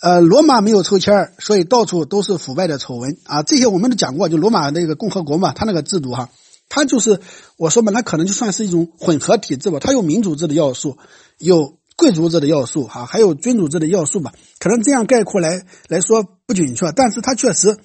[0.02, 3.44] 呃，罗马没有抽签，所以到处都是腐败的丑闻啊。
[3.44, 6.30] 这些我们都讲过，就罗马那个共和国嘛，它那个制度哈，
[6.70, 7.22] 它就是
[7.58, 10.98] 我说嘛，它可能就算是一种混合体制吧，它有民主制的要素，
[11.38, 11.78] 有。
[11.96, 17.78] 贵族制的要素哈，还有君主制的要素吧，可能这样概括来来说不准确，但是它确实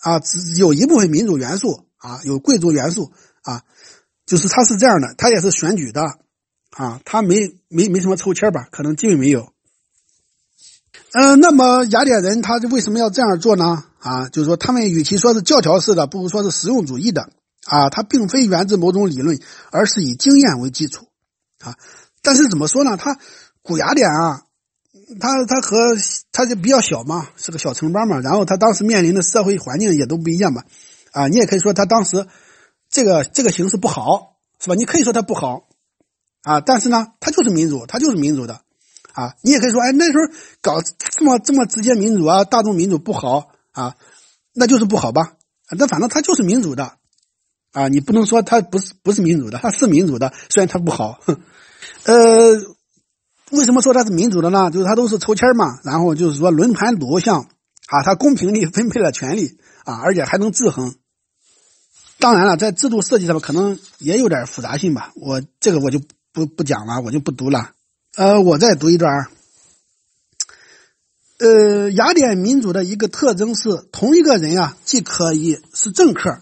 [0.00, 3.12] 啊，只有一部分民主元素啊，有贵族元素
[3.42, 3.60] 啊，
[4.26, 6.02] 就是他是这样的，他也是选举的
[6.70, 9.52] 啊，他没没没什么抽签吧，可能基本没有。
[11.12, 13.84] 嗯，那么雅典人他为什么要这样做呢？
[14.00, 17.30] 啊，就是说他们与其说是教条式的，不如说是实用主义的
[17.66, 19.38] 啊，它并非源自某种理论，
[19.70, 21.06] 而是以经验为基础
[21.60, 21.76] 啊。
[22.20, 22.96] 但是怎么说呢？
[22.96, 23.18] 他
[23.62, 24.42] 古雅典啊，
[25.20, 25.76] 他他和
[26.32, 28.20] 他就比较小嘛，是个小城邦嘛。
[28.20, 30.64] 然后他当时面临的社会环境也都不一样吧？
[31.12, 32.26] 啊，你也可以说他当时
[32.94, 34.76] 这个这个形式不好，是吧？
[34.76, 35.66] 你可以说它不好
[36.44, 38.60] 啊，但是呢，它就是民主，它就是民主的
[39.12, 39.34] 啊。
[39.42, 43.96] 你也可以说，哎，那时候搞这么这么直接民主啊，大众民主不好啊，
[44.52, 45.32] 那就是不好吧？
[45.76, 46.92] 那反正它就是民主的
[47.72, 51.18] 啊，你不能说它不是不是民主的，它是民主的，虽然它不好。
[52.06, 52.54] 呃，
[53.50, 54.70] 为什么说它是民主的呢？
[54.70, 57.40] 就是它都是抽签嘛，然后就是说轮盘赌像
[57.88, 60.94] 啊，它公平地分配了权利啊，而且还能制衡。
[62.24, 66.00] 当然了，在制度设计上面可能也有点复杂性吧，我这个我就
[66.32, 67.72] 不不讲了，我就不读了。
[68.16, 69.26] 呃，我再读一段。
[71.38, 76.38] 呃，雅典民主的一个特征是，同一个人啊，既可以是政客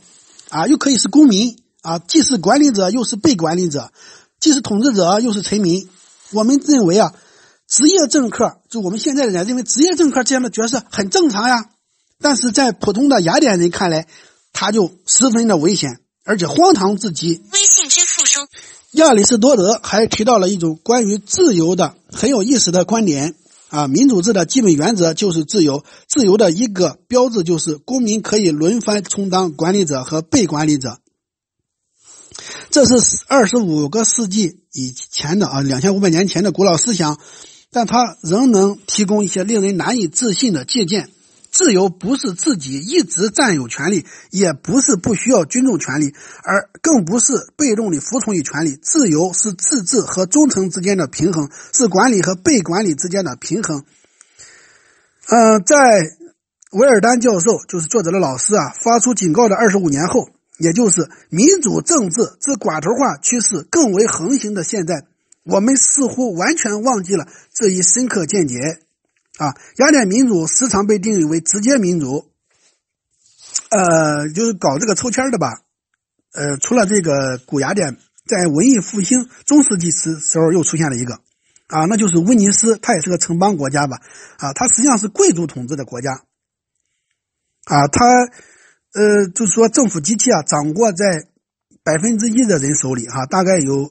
[0.51, 3.91] 啊，又可以是公民啊，既是管理者又是被管理者。
[4.39, 5.89] 既是统治者又是臣民，
[6.31, 7.13] 我们认为啊，
[7.67, 11.71] 职业政客就我们现在的人认为职业政客这样的角色很正常呀，
[12.21, 14.07] 但是在普通的雅典人看来，
[14.53, 17.43] 他就十分的危险，而且荒唐至极。
[17.53, 18.47] 微信支付收。
[18.93, 23.35] 亚里士多德还提到了一种关于自由的很有意思的观点
[23.71, 30.99] 啊，民主制的基本原则就是自由，自由的一个标志就是公民可以轮番充当管理者和被管理者。
[32.71, 37.19] 这是二十五个世纪以前的啊，两千五百年前的古老思想，
[37.71, 41.11] 但它仍能提供一些令人难以置信的借鉴。
[41.53, 48.75] 自由不是自己一直占有权利，也不是不需要尊重权利，而更不是被动的服从于权利。
[48.75, 53.85] 自由是自治和忠诚之间的平衡，是管理和被管理之间的平衡。
[55.29, 55.77] 嗯，在
[56.73, 60.31] 维尔丹教授，就是作者的老师啊，发出警告的二十五年后。
[60.59, 65.07] 也就是民主政治之寡头化趋势更为横行的现在，
[65.45, 68.79] 我们似乎完全忘记了这一深刻见解。
[69.39, 72.31] 啊，雅典民主时常被定义为直接民主，
[73.71, 75.63] 呃，就是搞这个抽签的吧。
[76.33, 81.21] 呃，除了这个古雅典，在文艺复兴中世纪时时候又出现了一个，
[81.67, 84.01] 啊，那就是威尼斯，它也是个城邦国家吧。
[84.39, 86.23] 啊，它实际上是贵族统治的国家。
[87.65, 88.07] 啊，它。
[88.95, 91.27] 呃，就是说政府机器啊，掌握在
[91.83, 93.91] 百分之一的人手里哈，大概有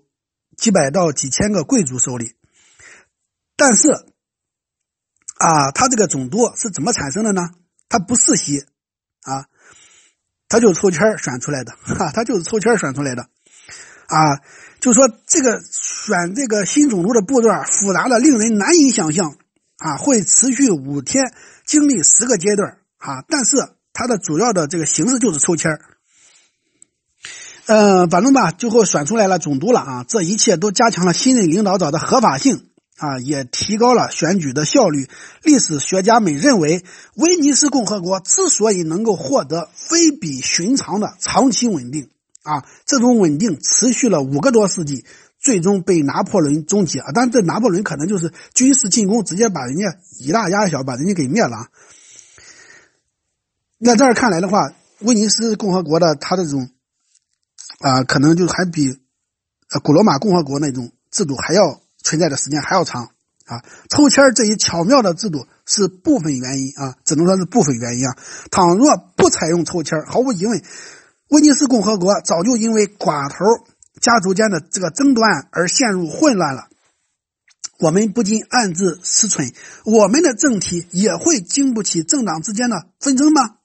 [0.55, 2.35] 几百到几千个贵族手里。
[3.55, 3.87] 但是
[5.41, 7.49] 啊，他这个总督是怎么产生的呢？
[7.89, 8.63] 他不世袭
[9.23, 9.45] 啊，
[10.47, 13.23] 他就抽签选出来的哈，他就是抽签选出来的
[14.07, 14.39] 啊。
[14.79, 19.35] 就说这个选这个新总督的步骤复杂的令人难以想象
[19.77, 21.33] 啊，会持续五天，
[21.65, 23.57] 经历十个阶段啊，但是。
[23.93, 25.81] 它的主要的这个形式就是抽签儿，
[27.65, 30.05] 嗯，反正吧，最后选出来了总督了啊！
[30.07, 32.70] 这一切都加强了新任领导者的合法性
[33.01, 35.09] 啊，也提高了选举的效率。
[35.41, 36.85] 历史学家们认为，
[37.15, 42.11] 威尼斯共和国之所以能够获得非比寻常的长期稳定
[42.43, 45.03] 啊，这种稳定持续了五个多世纪，
[45.39, 47.07] 最终被拿破仑终结啊！
[47.11, 51.69] 但这拿破仑可能就是军事进攻，直接把人家以大压小，把人家给灭了。
[53.79, 56.69] 那这儿看来的话，威尼斯共和国的它这种
[57.79, 58.89] 啊，可能就还比
[59.71, 63.11] 呃古罗马共和国那种制度还要存在的时间还要长
[63.45, 68.15] 啊，抽签这一巧妙的制度是部分原因啊，只能说是部分原因啊。
[68.49, 70.63] 倘若不采用抽签，毫无疑问，
[71.27, 73.65] 威尼斯共和国早就因为寡头
[73.99, 76.69] 家族间的这个争端而陷入混乱了。
[77.79, 83.57] 我们不禁暗自思忖：我们的政体也会经不起政党之间的纷争吗？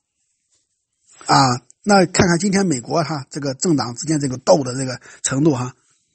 [1.27, 5.75] 啊，那看看今天美国哈这个政党之间这个斗的这个程度哈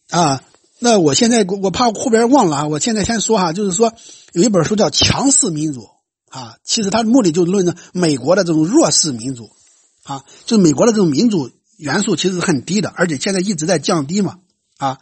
[0.10, 0.44] 啊。
[0.84, 3.94] 那我现在我怕后边忘了啊，我现在先说哈，就是说
[4.34, 5.82] 有一本书叫《强势民主》
[6.28, 9.52] 啊，其实它的目的就是论证美国的这种弱势民主
[10.04, 14.40] 啊，就是美国的这种民主元素其实很低的，而且现在一直在降低嘛
[14.80, 14.98] 啊，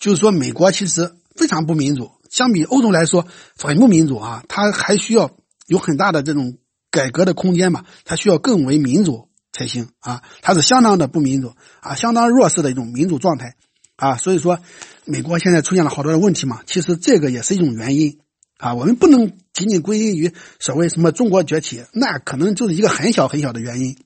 [0.00, 3.26] 就是说美国其实非常不民主，相比欧洲来说
[3.58, 5.30] 很不民主啊，它还需要
[5.66, 6.56] 有很大的这种
[6.90, 11.52] 改革的空间嘛，它需要更为民主才行啊，它是相当的不民主
[11.82, 13.56] 啊，相当弱势的一种民主状态。
[13.98, 14.60] 啊，所以说，
[15.04, 18.20] 美国现在出现了好多的问题嘛，其实这个也是一种原因
[18.56, 18.74] 啊。
[18.74, 23.96] 我们不能仅仅归因于所谓什么中国崛起，那可能就是一个很小很小的原因。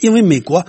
[0.00, 0.66] 因为美国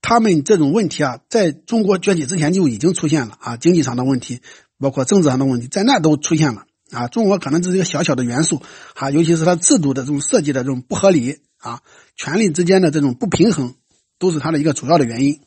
[0.00, 4.40] 他们这种问题啊，在中国崛起之前就已经出现了啊，经济上的问题，
[4.78, 7.08] 包括政治上的问题，在那都出现了啊。
[7.08, 8.62] 中国可能只是一个小小的元素
[8.94, 11.80] 啊，尤其是它制度的这种设计的这种不合理啊，
[12.14, 13.74] 权力之间的这种不平衡，
[14.20, 15.40] 都是它的一个主要的原因。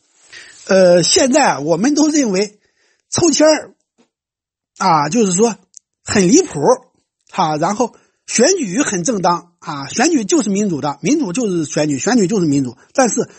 [0.67, 2.59] 呃，现在我们都认为
[3.09, 3.75] 抽签儿
[4.77, 5.55] 啊，就是说
[6.03, 6.59] 很离谱
[7.31, 7.55] 哈。
[7.55, 7.95] 然后
[8.25, 12.77] 选举很正当啊，选举就是民主的，民主就是选举，选举就是民主。
[12.93, 13.29] 但是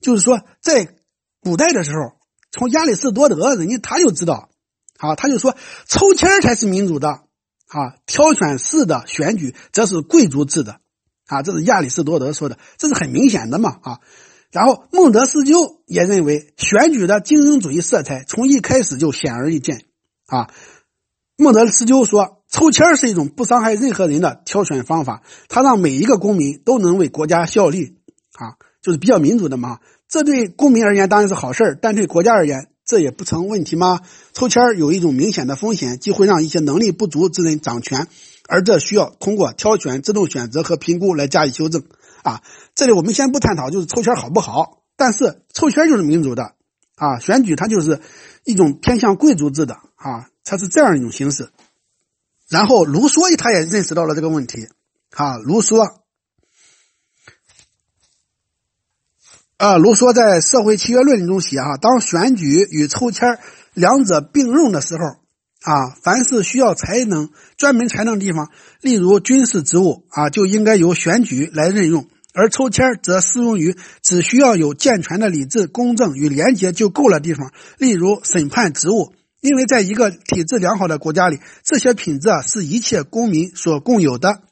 [0.00, 0.96] 就是说，在
[1.40, 2.16] 古代的时候，
[2.50, 4.50] 从亚里士多德人家他就知道
[4.98, 5.56] 啊，他就说
[5.86, 7.08] 抽签才是民主的
[7.68, 10.80] 啊，挑选式的选举则是贵族制的
[11.26, 14.00] 啊，这是亚里士多德说的，这是很明显的嘛啊。
[14.52, 19.86] 然后孟德斯鸠也认为，选举的精英主义色彩从一开始就显而易见。
[20.26, 20.50] 啊，
[21.36, 27.96] 孟德斯鸠说，抽签是一种不伤害任何人的挑选方法，它让每一个公民都能为国家效力。
[28.34, 29.78] 啊，就是比较民主的嘛。
[30.06, 34.00] 这对公民而言当然是好事但对国家而言，这也不成问题吗？
[34.34, 38.06] 抽签有一种明显的风险，即会让一些能力不足之人掌权，
[38.48, 41.84] 而这需要通过挑选、自动选择和评估来加以修正。
[42.22, 42.42] 啊，
[42.74, 44.82] 这里我们先不探讨，就是抽签好不好？
[44.96, 46.54] 但是抽签就是民主的
[46.94, 48.00] 啊，选举它就是
[48.44, 51.50] 一种偏向贵族制的啊，它是这样一种形式。
[52.48, 54.68] 然后卢梭他也认识到了这个问题
[55.10, 55.80] 啊，卢梭
[59.56, 63.38] 啊，卢梭在《社会契约论》中写啊，当选举与抽签
[63.74, 65.02] 两者并用的时候
[65.62, 68.50] 啊，凡是需要才能、专门才能的地方，
[68.80, 72.08] 例如军事职务啊，就应该由选举来任用。
[72.32, 79.14] 而抽签则适用于只需要有健全的理智、公正与廉洁就够了地方，例如审判职务。
[79.40, 84.42] 因为在一个体制良好的国家里，这些品质啊是一切公民所共有的。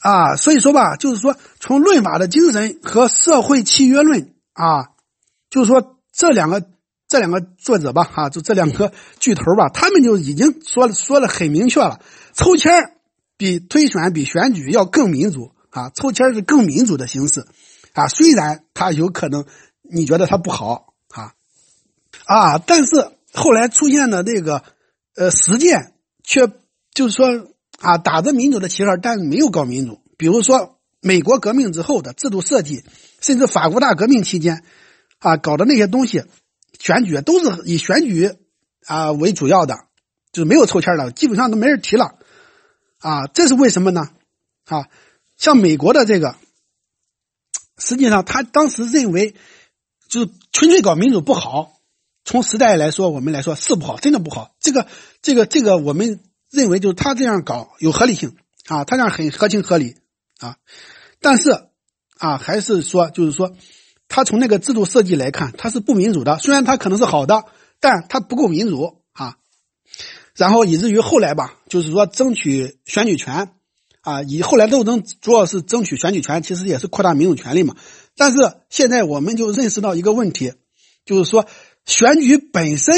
[0.00, 4.88] 啊，所以说吧，就是说从论法的精神和社会契约论啊，
[5.48, 6.66] 就是说这两个
[7.06, 12.00] 这两个作者吧，哈，就这两个巨头吧，他们就已经说说的很明确了，
[12.34, 12.96] 抽签
[13.36, 17.46] 比推选比选举要更民主啊，抽签是更民主的形式
[17.92, 18.06] 啊。
[18.08, 19.44] 虽然它有可能
[19.82, 21.34] 你觉得它不好啊
[22.26, 24.62] 啊，但是后来出现的这个
[25.16, 26.48] 呃实践却
[26.92, 27.48] 就是说
[27.80, 30.00] 啊，打着民主的旗号，但是没有搞民主。
[30.16, 32.84] 比如说美国革命之后的制度设计，
[33.20, 34.62] 甚至法国大革命期间
[35.18, 36.22] 啊搞的那些东西，
[36.78, 38.30] 选举都是以选举
[38.86, 39.74] 啊为主要的，
[40.32, 42.16] 就是没有抽签的，基本上都没人提了。
[43.04, 44.08] 啊，这是为什么呢？
[44.64, 44.88] 啊，
[45.36, 46.36] 像美国的这个，
[47.76, 49.34] 实际上他当时认为，
[50.08, 51.78] 就是纯粹搞民主不好。
[52.24, 54.54] 从时代来说，我们来说是不好，真的不好。
[54.58, 54.88] 这个、
[55.20, 58.34] 这个、这个，我们认为就是他这样搞有合理性
[58.68, 59.96] 啊，他这样很合情合理
[60.38, 60.56] 啊。
[61.20, 61.68] 但是
[62.16, 63.54] 啊，还是说，就是说，
[64.08, 66.38] 他从那个制度设计来看，他是不民主的。
[66.38, 67.44] 虽然他可能是好的，
[67.80, 69.36] 但他不够民主啊。
[70.36, 73.50] 然后以至于后来吧，就是说争取选举权，
[74.00, 77.76] 啊，以后来斗争主要是争取选举权，其实也是扩大民主权利嘛。
[78.16, 80.54] 但是现在我们就认识到一个问题，
[81.04, 81.46] 就是说
[81.84, 82.94] 选举本身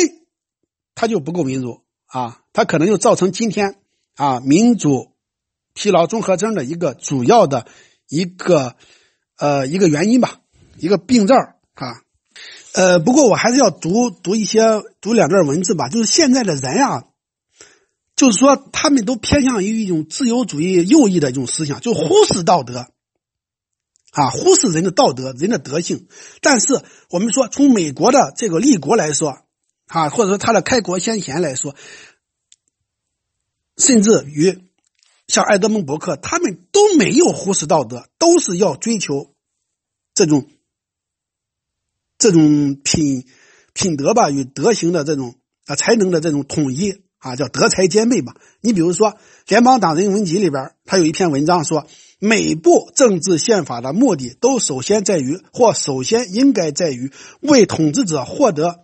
[0.95, 3.77] 它就不够民主啊，它可能就造成今天
[4.15, 5.13] 啊民主
[5.75, 7.67] 疲劳综合征的一个主要的
[8.09, 8.77] 一个
[9.37, 10.41] 呃一个原因吧，
[10.79, 12.01] 一个病灶啊。
[12.73, 14.63] 呃，不过我还是要读读一些
[15.03, 17.05] 读两段文字吧，就是现在的人啊。
[18.17, 22.89] 就是说，他们都偏向于一种自由主义右翼的一种思想，就忽视道德，
[24.13, 26.09] 啊，忽视人的道德、人的德性。
[26.41, 29.43] 但是我们说，从美国的这个立国来说，
[29.89, 31.77] 啊，或者说他的开国先贤来说，
[33.77, 34.63] 甚至于
[35.29, 39.35] 像埃德蒙·伯克，他们都没有忽视道德，都是要追求
[40.15, 40.49] 这种
[42.17, 43.27] 这种品
[43.75, 45.35] 品德吧与德行的这种
[45.67, 48.35] 啊才能的这种统一啊，叫德才兼备嘛。
[48.61, 49.11] 你比如说
[49.49, 51.87] 《联邦党人文集》里边，他有一篇文章说，
[52.21, 57.11] 每部政治宪法的目的都首先在于，或首先应该在于
[57.41, 58.81] 为统治者获得。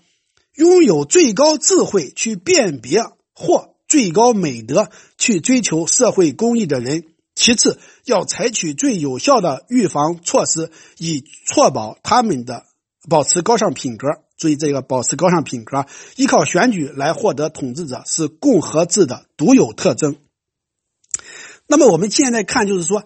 [0.54, 3.00] 拥有最高智慧去辨别
[3.34, 12.66] 或最高美德去追求社会公益的人，其次要采取最有效的预防措施，以确保他们的
[13.08, 14.08] 保持高尚品格。
[14.36, 15.86] 注意这个保持高尚品格，
[16.16, 20.16] 依靠选举来获得统治者是共和制的独有特征。
[21.68, 23.04] 那么我们现在看，就是说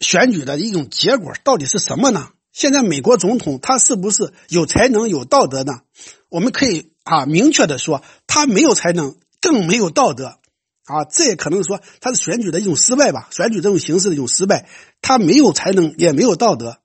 [0.00, 2.28] 选举的一种结果到底是什么呢？
[2.52, 5.80] 现在美国总统他是不是有才能有道德呢？
[6.28, 10.38] 我们可以啊明确的说，他没有才能，更没有道德
[10.84, 11.04] 啊。
[11.04, 14.68] 这也可能说他是选举的一种失败吧，选举这种形式的一种失败。
[15.00, 16.78] 他没有才能，也没有道德，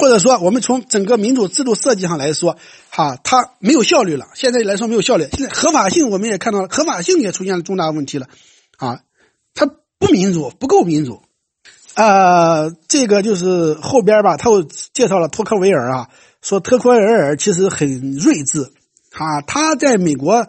[0.00, 2.56] 或者说我们从整个民主制度设计上来说，
[2.88, 4.28] 哈，他没有效率了。
[4.34, 5.28] 现在来说没有效率。
[5.32, 8.26] 现在合法性我们也看到了，合法性也出现了重大问题了
[8.78, 9.02] 啊，
[9.52, 9.66] 他
[9.98, 11.20] 不民主，不够民主。
[11.94, 16.08] 呃，这个就是后边吧，他又介绍了托克维尔啊，
[16.40, 18.72] 说托克维尔其实很睿智
[19.12, 20.46] 啊，他在美国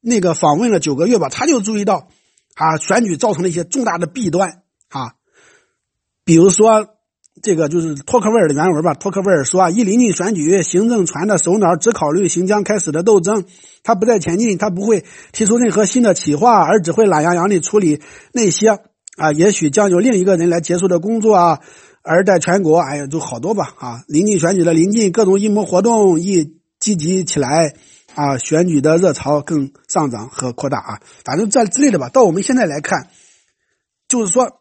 [0.00, 2.08] 那个访问了九个月吧，他就注意到
[2.54, 5.14] 啊，选举造成了一些重大的弊端啊，
[6.24, 6.97] 比如说
[7.42, 13.44] 这个就是托克维尔的原文吧，托克维尔说啊，一临近选举，行政船的首脑只考虑行将开始的斗争，
[13.82, 18.00] 他不再前进，他不会提出任何新的企划，而只会懒洋洋的处理
[18.32, 18.78] 那些。
[19.16, 21.58] 啊，也许将由另一个人来结束的工作啊，
[22.04, 24.04] 而在全国，哎呀，就好多吧啊！
[24.06, 27.74] 临近选举的临近，各种阴谋活动一积极起来
[28.14, 32.08] 啊，选举的热潮更上涨和扩大啊，反正这之类的吧。
[32.10, 33.08] 到我们现在来看，
[34.06, 34.60] 就是说，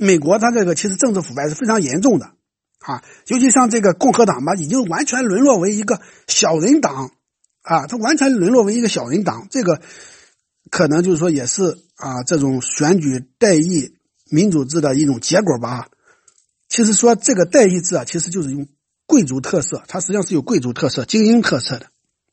[0.00, 2.32] 美国它这个其实政治腐败是非常严重的
[2.80, 7.12] 啊，尤其像这个共和党吧，已经完全沦落为一个小人党
[7.62, 9.80] 啊，它完全沦落为一个小人党，这个。
[10.70, 13.96] 可能就是说，也是啊，这种选举代议
[14.30, 15.88] 民主制的一种结果吧。
[16.68, 18.68] 其实说这个代议制啊，其实就是用
[19.04, 21.86] 贵族特色，它实际上是有贵族特色、精英特色的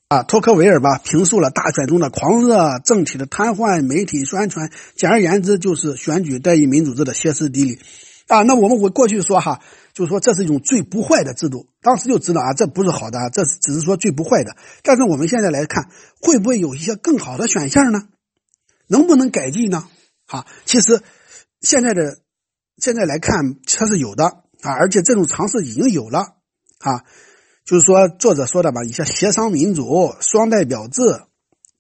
[0.08, 0.24] 啊。
[0.24, 7.80] 托克维尔吧，评述了大选中的狂热、政体的瘫痪、媒体宣传，简而言之，就是选举代议民主制的歇斯底里
[8.28, 8.41] 啊。
[8.43, 9.62] 那我们我过去说哈，
[9.93, 14.55] 就是说这是一种最不坏的制度，当时就知道啊，这不是好的，这是只是说最不坏的。
[14.84, 15.89] 但是我们现在来看，
[16.22, 18.08] 会不会有一些更好的选项呢？
[18.88, 19.88] 能不能改进呢？
[20.26, 21.01] 哈，其实
[21.62, 22.20] 现在的
[22.78, 24.26] 现在来看，它是有的
[24.62, 26.20] 啊，而且这种尝试已经有了
[26.80, 27.03] 啊。
[27.68, 31.01] 就是说，作者说的吧，一些协商民主、双代表制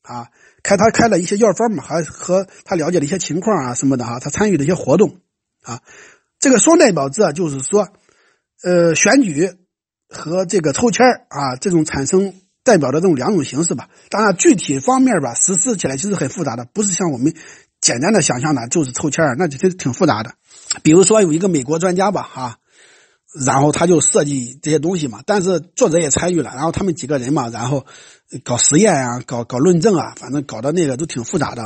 [0.03, 0.27] 啊，
[0.61, 5.21] 开他开了一些药方嘛，还和他了解的一些情况啊什么的哈，他参与的一些活动
[5.63, 5.81] 啊。
[6.39, 7.87] 这个双代表制啊，就是说，
[8.63, 9.49] 呃，选举
[10.09, 12.35] 和这个抽签啊，这种产生。
[12.63, 17.33] 代表的这种两种形式吧，当然具体方面吧，实施起来其实很复杂的，不是像我们
[17.79, 20.33] 简单的想象的，就是抽签儿，那其实挺复杂的。
[20.83, 22.57] 比如说有一个美国专家吧，哈，
[23.45, 27.85] 然后他就设计这些东西嘛，但是作者也参与了，然后他们几个人嘛，然后
[28.43, 31.63] 搞实验啊，搞搞论证啊，反正搞的那个都挺复杂的。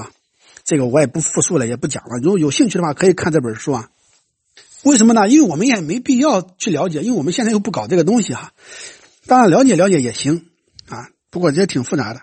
[0.63, 2.19] 这个我也不复述了，也不讲了。
[2.21, 3.89] 如果有兴趣的话，可以看这本书啊。
[4.83, 5.27] 为什么呢？
[5.29, 8.51] 因为我们也没必要去了解，因为我们现在又不搞这个东西哈。
[9.25, 10.47] 当然了解了解也行。
[10.89, 12.21] 啊，不过这也挺复杂的，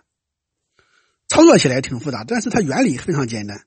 [1.27, 3.63] 操作起来挺复杂，但是它原理非常简单。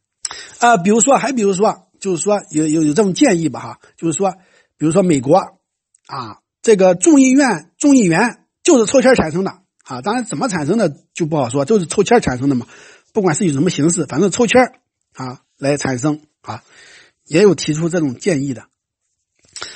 [0.59, 4.36] 啊，比如说，还比如说，就是说有有有这种建议吧，哈，就是说，
[4.77, 5.41] 比如说美国
[6.12, 12.68] 啊，这个众议院众议员就是抽签产生的啊，当然怎么产生的就不好说，就是抽签产生的嘛，
[13.14, 14.62] 不管是以什么形式，反正抽签
[15.14, 16.64] 啊来产生啊，
[17.26, 18.66] 也有提出这种建议的。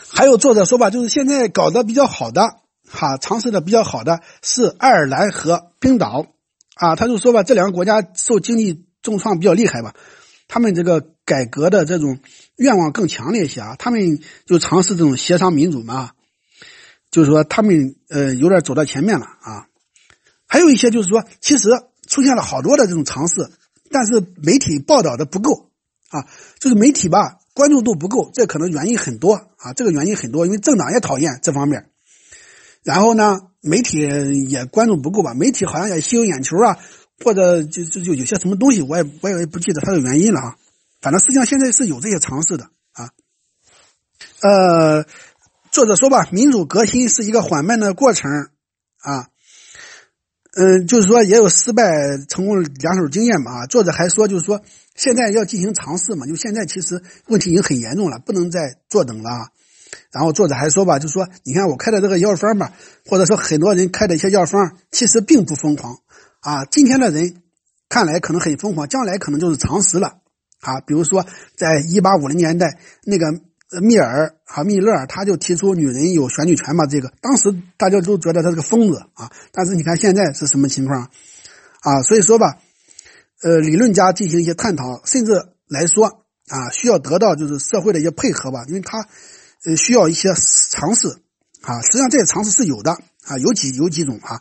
[0.09, 2.59] 还有作者说吧，就是现在搞得比较好的。
[2.87, 6.27] 哈，尝试的比较好的是爱尔兰和冰岛，
[6.75, 9.95] 啊，他就说吧，这两个国家受经济重创比较厉害吧，
[10.47, 12.19] 他们这个改革的这种
[12.57, 16.11] 愿望更强烈一些啊，他们就尝试这种协商民主嘛，
[17.15, 19.67] 就是说他们呃有点走到前面了啊，
[20.47, 21.69] 还有一些就是说，其实
[22.05, 23.49] 出现了好多的这种尝试，
[23.89, 25.71] 但是媒体报道的不够
[26.09, 26.27] 啊，
[26.59, 31.89] 就是媒体吧关注度不够，这可能原因很多啊，这个原因很多，因为政党也讨厌这方面。
[32.83, 33.99] 然后呢，媒体
[34.49, 35.33] 也关注不够吧？
[35.33, 36.77] 媒体好像也吸引眼球啊，
[37.23, 40.55] 或者就就就有些什么东西，我也我也不记得它的原因了啊。
[40.99, 43.11] 反正实际上现在是有这些尝试的啊。
[44.41, 45.05] 呃，
[45.75, 48.31] 作者说吧，民主革新是一个缓慢的过程
[48.99, 49.27] 啊。
[50.55, 51.83] 嗯，就是说也有失败
[52.29, 53.65] 成功两手经验嘛啊。
[53.65, 54.61] 作者还说，就是说
[54.95, 59.49] 现在要进行尝试嘛，就现在其实问题已经很严重了，不能再坐等了。
[60.11, 62.71] 然后作者还说吧，就说你看我开的这个药方吧，
[63.05, 65.97] 或者说很多人开的一些药方，其实并不疯狂
[66.39, 66.63] 啊。
[66.63, 67.41] 今天的人
[67.89, 70.19] 看来可能很疯狂，将来可能就是常识了
[70.61, 70.79] 啊。
[70.79, 71.25] 比如说，
[71.57, 73.25] 在一八五零年代，那个
[73.81, 79.31] 密尔啊密勒他就提出女人有选举权嘛，这个当时大家都觉得他是个疯子啊。
[79.51, 81.09] 但是你看现在是什么情况
[81.81, 82.01] 啊？
[82.03, 82.57] 所以说吧，
[83.43, 85.33] 呃，理论家进行一些探讨，甚至
[85.67, 89.07] 来说啊，需要得到就是社会的一些配合吧，因为他。
[89.67, 90.31] 呃，需要一些
[90.69, 91.07] 尝试
[91.63, 94.39] 啊，实际上这些尝试是有的啊，有几有几种啊，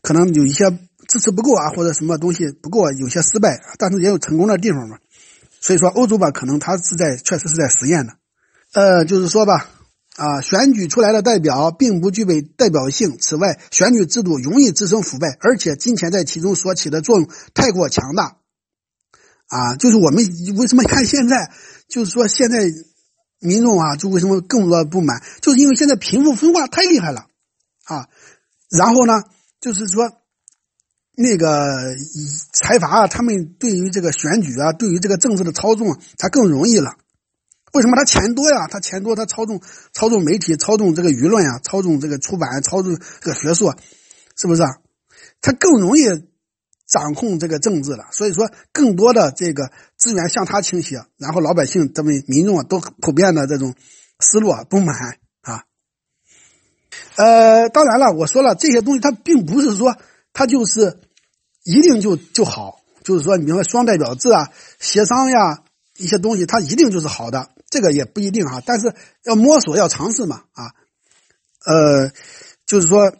[0.00, 0.70] 可能有一些
[1.06, 4.96] 支持不够啊，或者什么东西不够，有些失败，但是也有成功的地方嘛。
[5.60, 8.14] 所以说，欧洲吧，可能它是在确实是在实验的。
[8.72, 9.68] 呃，就是说吧，
[10.16, 13.18] 啊，选举出来的代表并不具备代表性。
[13.18, 18.36] 此外，选举制度容易滋生腐败，而且金钱在其中所起的作用太过强大。
[19.48, 20.24] 啊，就是我们
[20.56, 21.52] 为什么看现在，
[21.88, 22.58] 就是说现在。
[23.44, 25.20] 民众啊，就为什么更多不满？
[25.40, 27.26] 就是因为现在贫富分化太厉害了
[27.86, 28.06] 啊。
[28.70, 29.24] 然后呢，
[29.60, 30.12] 就是说
[31.16, 31.96] 那个
[32.52, 36.94] 财阀啊，他们对于这个选举啊，对于这个政治的操纵，他更容易了。
[37.72, 38.66] 为什么他钱多呀？
[38.68, 39.60] 他钱多，他操纵
[39.92, 43.72] 操纵媒体，操纵这个舆论呀，操纵这个出版，操纵这个学术，
[44.36, 44.68] 是不是啊？
[45.40, 46.02] 他更容易。
[46.84, 53.74] 掌控这个政治了，所以说更多的这个资源向他倾斜，然后老百姓这么民众啊都普遍的这种
[54.20, 54.94] 失落不满
[55.40, 55.64] 啊。
[57.16, 59.96] 呃，当然了，我说了这些东西，它并不是说
[60.34, 60.98] 它就是
[61.64, 65.62] 一定就就好，就是说你说双代表制啊、协商呀
[65.96, 68.62] 一些东西，它一定就是好的，这个也不一定哈。
[68.64, 68.94] 但是
[69.24, 70.70] 要摸索，要尝试嘛啊。
[71.64, 72.12] 呃，
[72.66, 73.16] 就是说。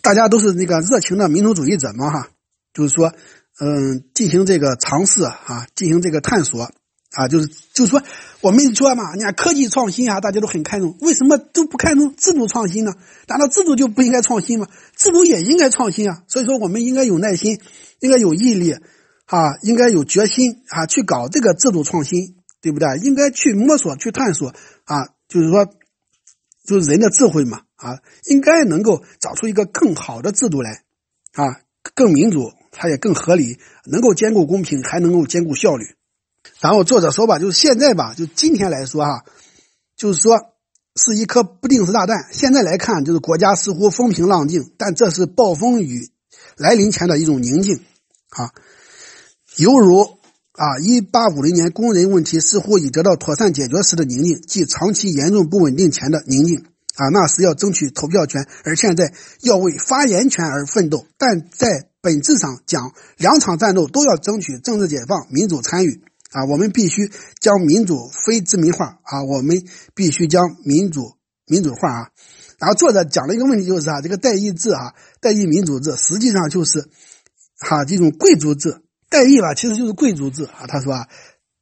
[0.00, 2.28] 大家都是那个热情的民族主义者嘛，哈，
[2.72, 3.12] 就是说，
[3.60, 6.70] 嗯，进行这个尝试啊，进行这个探索
[7.10, 8.00] 啊，就是就是说，
[8.40, 12.92] 我们说嘛，你看科技创新啊，大家都很看重，为什么都不看重制度创新呢？
[13.26, 14.68] 难道制度就不应该创新吗？
[14.96, 16.22] 制度也应该创新啊。
[16.28, 17.60] 所以说，我们应该有耐心，
[17.98, 18.72] 应该有毅力，
[19.26, 22.98] 啊，应该有决心啊，去搞这个制度创新，对不对？
[22.98, 24.54] 应该去摸索，去探索
[24.84, 25.66] 啊，就是说，
[26.66, 27.62] 就是人的智慧嘛。
[27.78, 30.82] 啊，应该能够找出一个更好的制度来，
[31.34, 31.60] 啊，
[31.94, 35.84] 更民主，它也更合理，能够兼顾公平，还能够兼顾效率。
[36.58, 39.24] 然后作者说吧，就是现在吧，就今天来说哈，
[39.96, 40.40] 就是说
[40.96, 42.32] 是一颗不定时炸弹。
[42.32, 46.10] 现在来看，就是国家似乎风平浪静，但这是暴风雨
[46.56, 47.76] 来临前的一种宁静，
[48.30, 48.50] 啊，
[49.56, 50.17] 犹如
[50.58, 56.64] 啊，一八五零年工人问题似乎已得到妥善解决时的宁静，即长期严重不稳定前的宁静。
[56.96, 61.06] 啊，那时要争取投票权，而现在要为发言权而奋斗。
[61.16, 66.02] 但在本质上讲，两场战斗都要争取政治解放、民主参与。
[66.32, 68.98] 啊，我们必须将民主非殖民化。
[69.04, 69.62] 啊，我们
[69.94, 71.12] 必须将民主
[71.46, 71.88] 民主化。
[71.88, 72.08] 啊，
[72.58, 76.88] 然后作者讲了一个问题，就是啊，这个代议制啊，代议民主制，实际上就是
[77.60, 78.82] 哈这种贵族制。
[79.08, 80.66] 代议吧，其实就是贵族制啊。
[80.66, 81.08] 他说啊，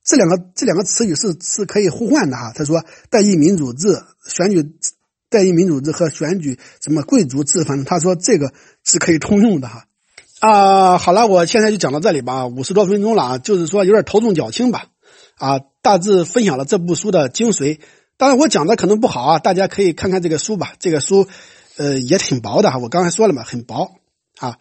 [0.05, 2.53] 这两个这两个词语是是可以互换的哈。
[2.55, 4.73] 他说，代议民主制选举。
[5.29, 8.53] 代议民主制和选举什么贵族制，反正他说这个
[8.85, 9.85] 是可以通用的哈。
[10.39, 14.87] 啊，好了，我现在就讲到这里吧，五十多分钟了啊，就是说有点头重脚轻吧。
[15.37, 17.81] 啊，大致分享了这部书的精髓。
[18.17, 20.75] 当然我讲的可能不好啊，大家可以看看这个书吧。
[20.79, 21.27] 这个书
[21.77, 23.97] 呃也挺薄的哈，我刚才说了嘛，很薄
[24.39, 24.59] 啊，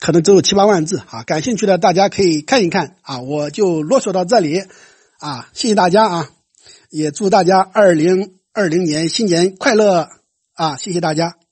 [0.00, 1.22] 可能只有七八万字啊。
[1.22, 3.20] 感兴趣的大家可以看一看啊。
[3.20, 4.64] 我就啰嗦到这里
[5.18, 6.30] 啊，谢谢大家啊，
[6.90, 8.34] 也祝大家二零。
[8.58, 10.08] 二零年新年快乐
[10.54, 10.78] 啊！
[10.78, 11.36] 谢谢大家。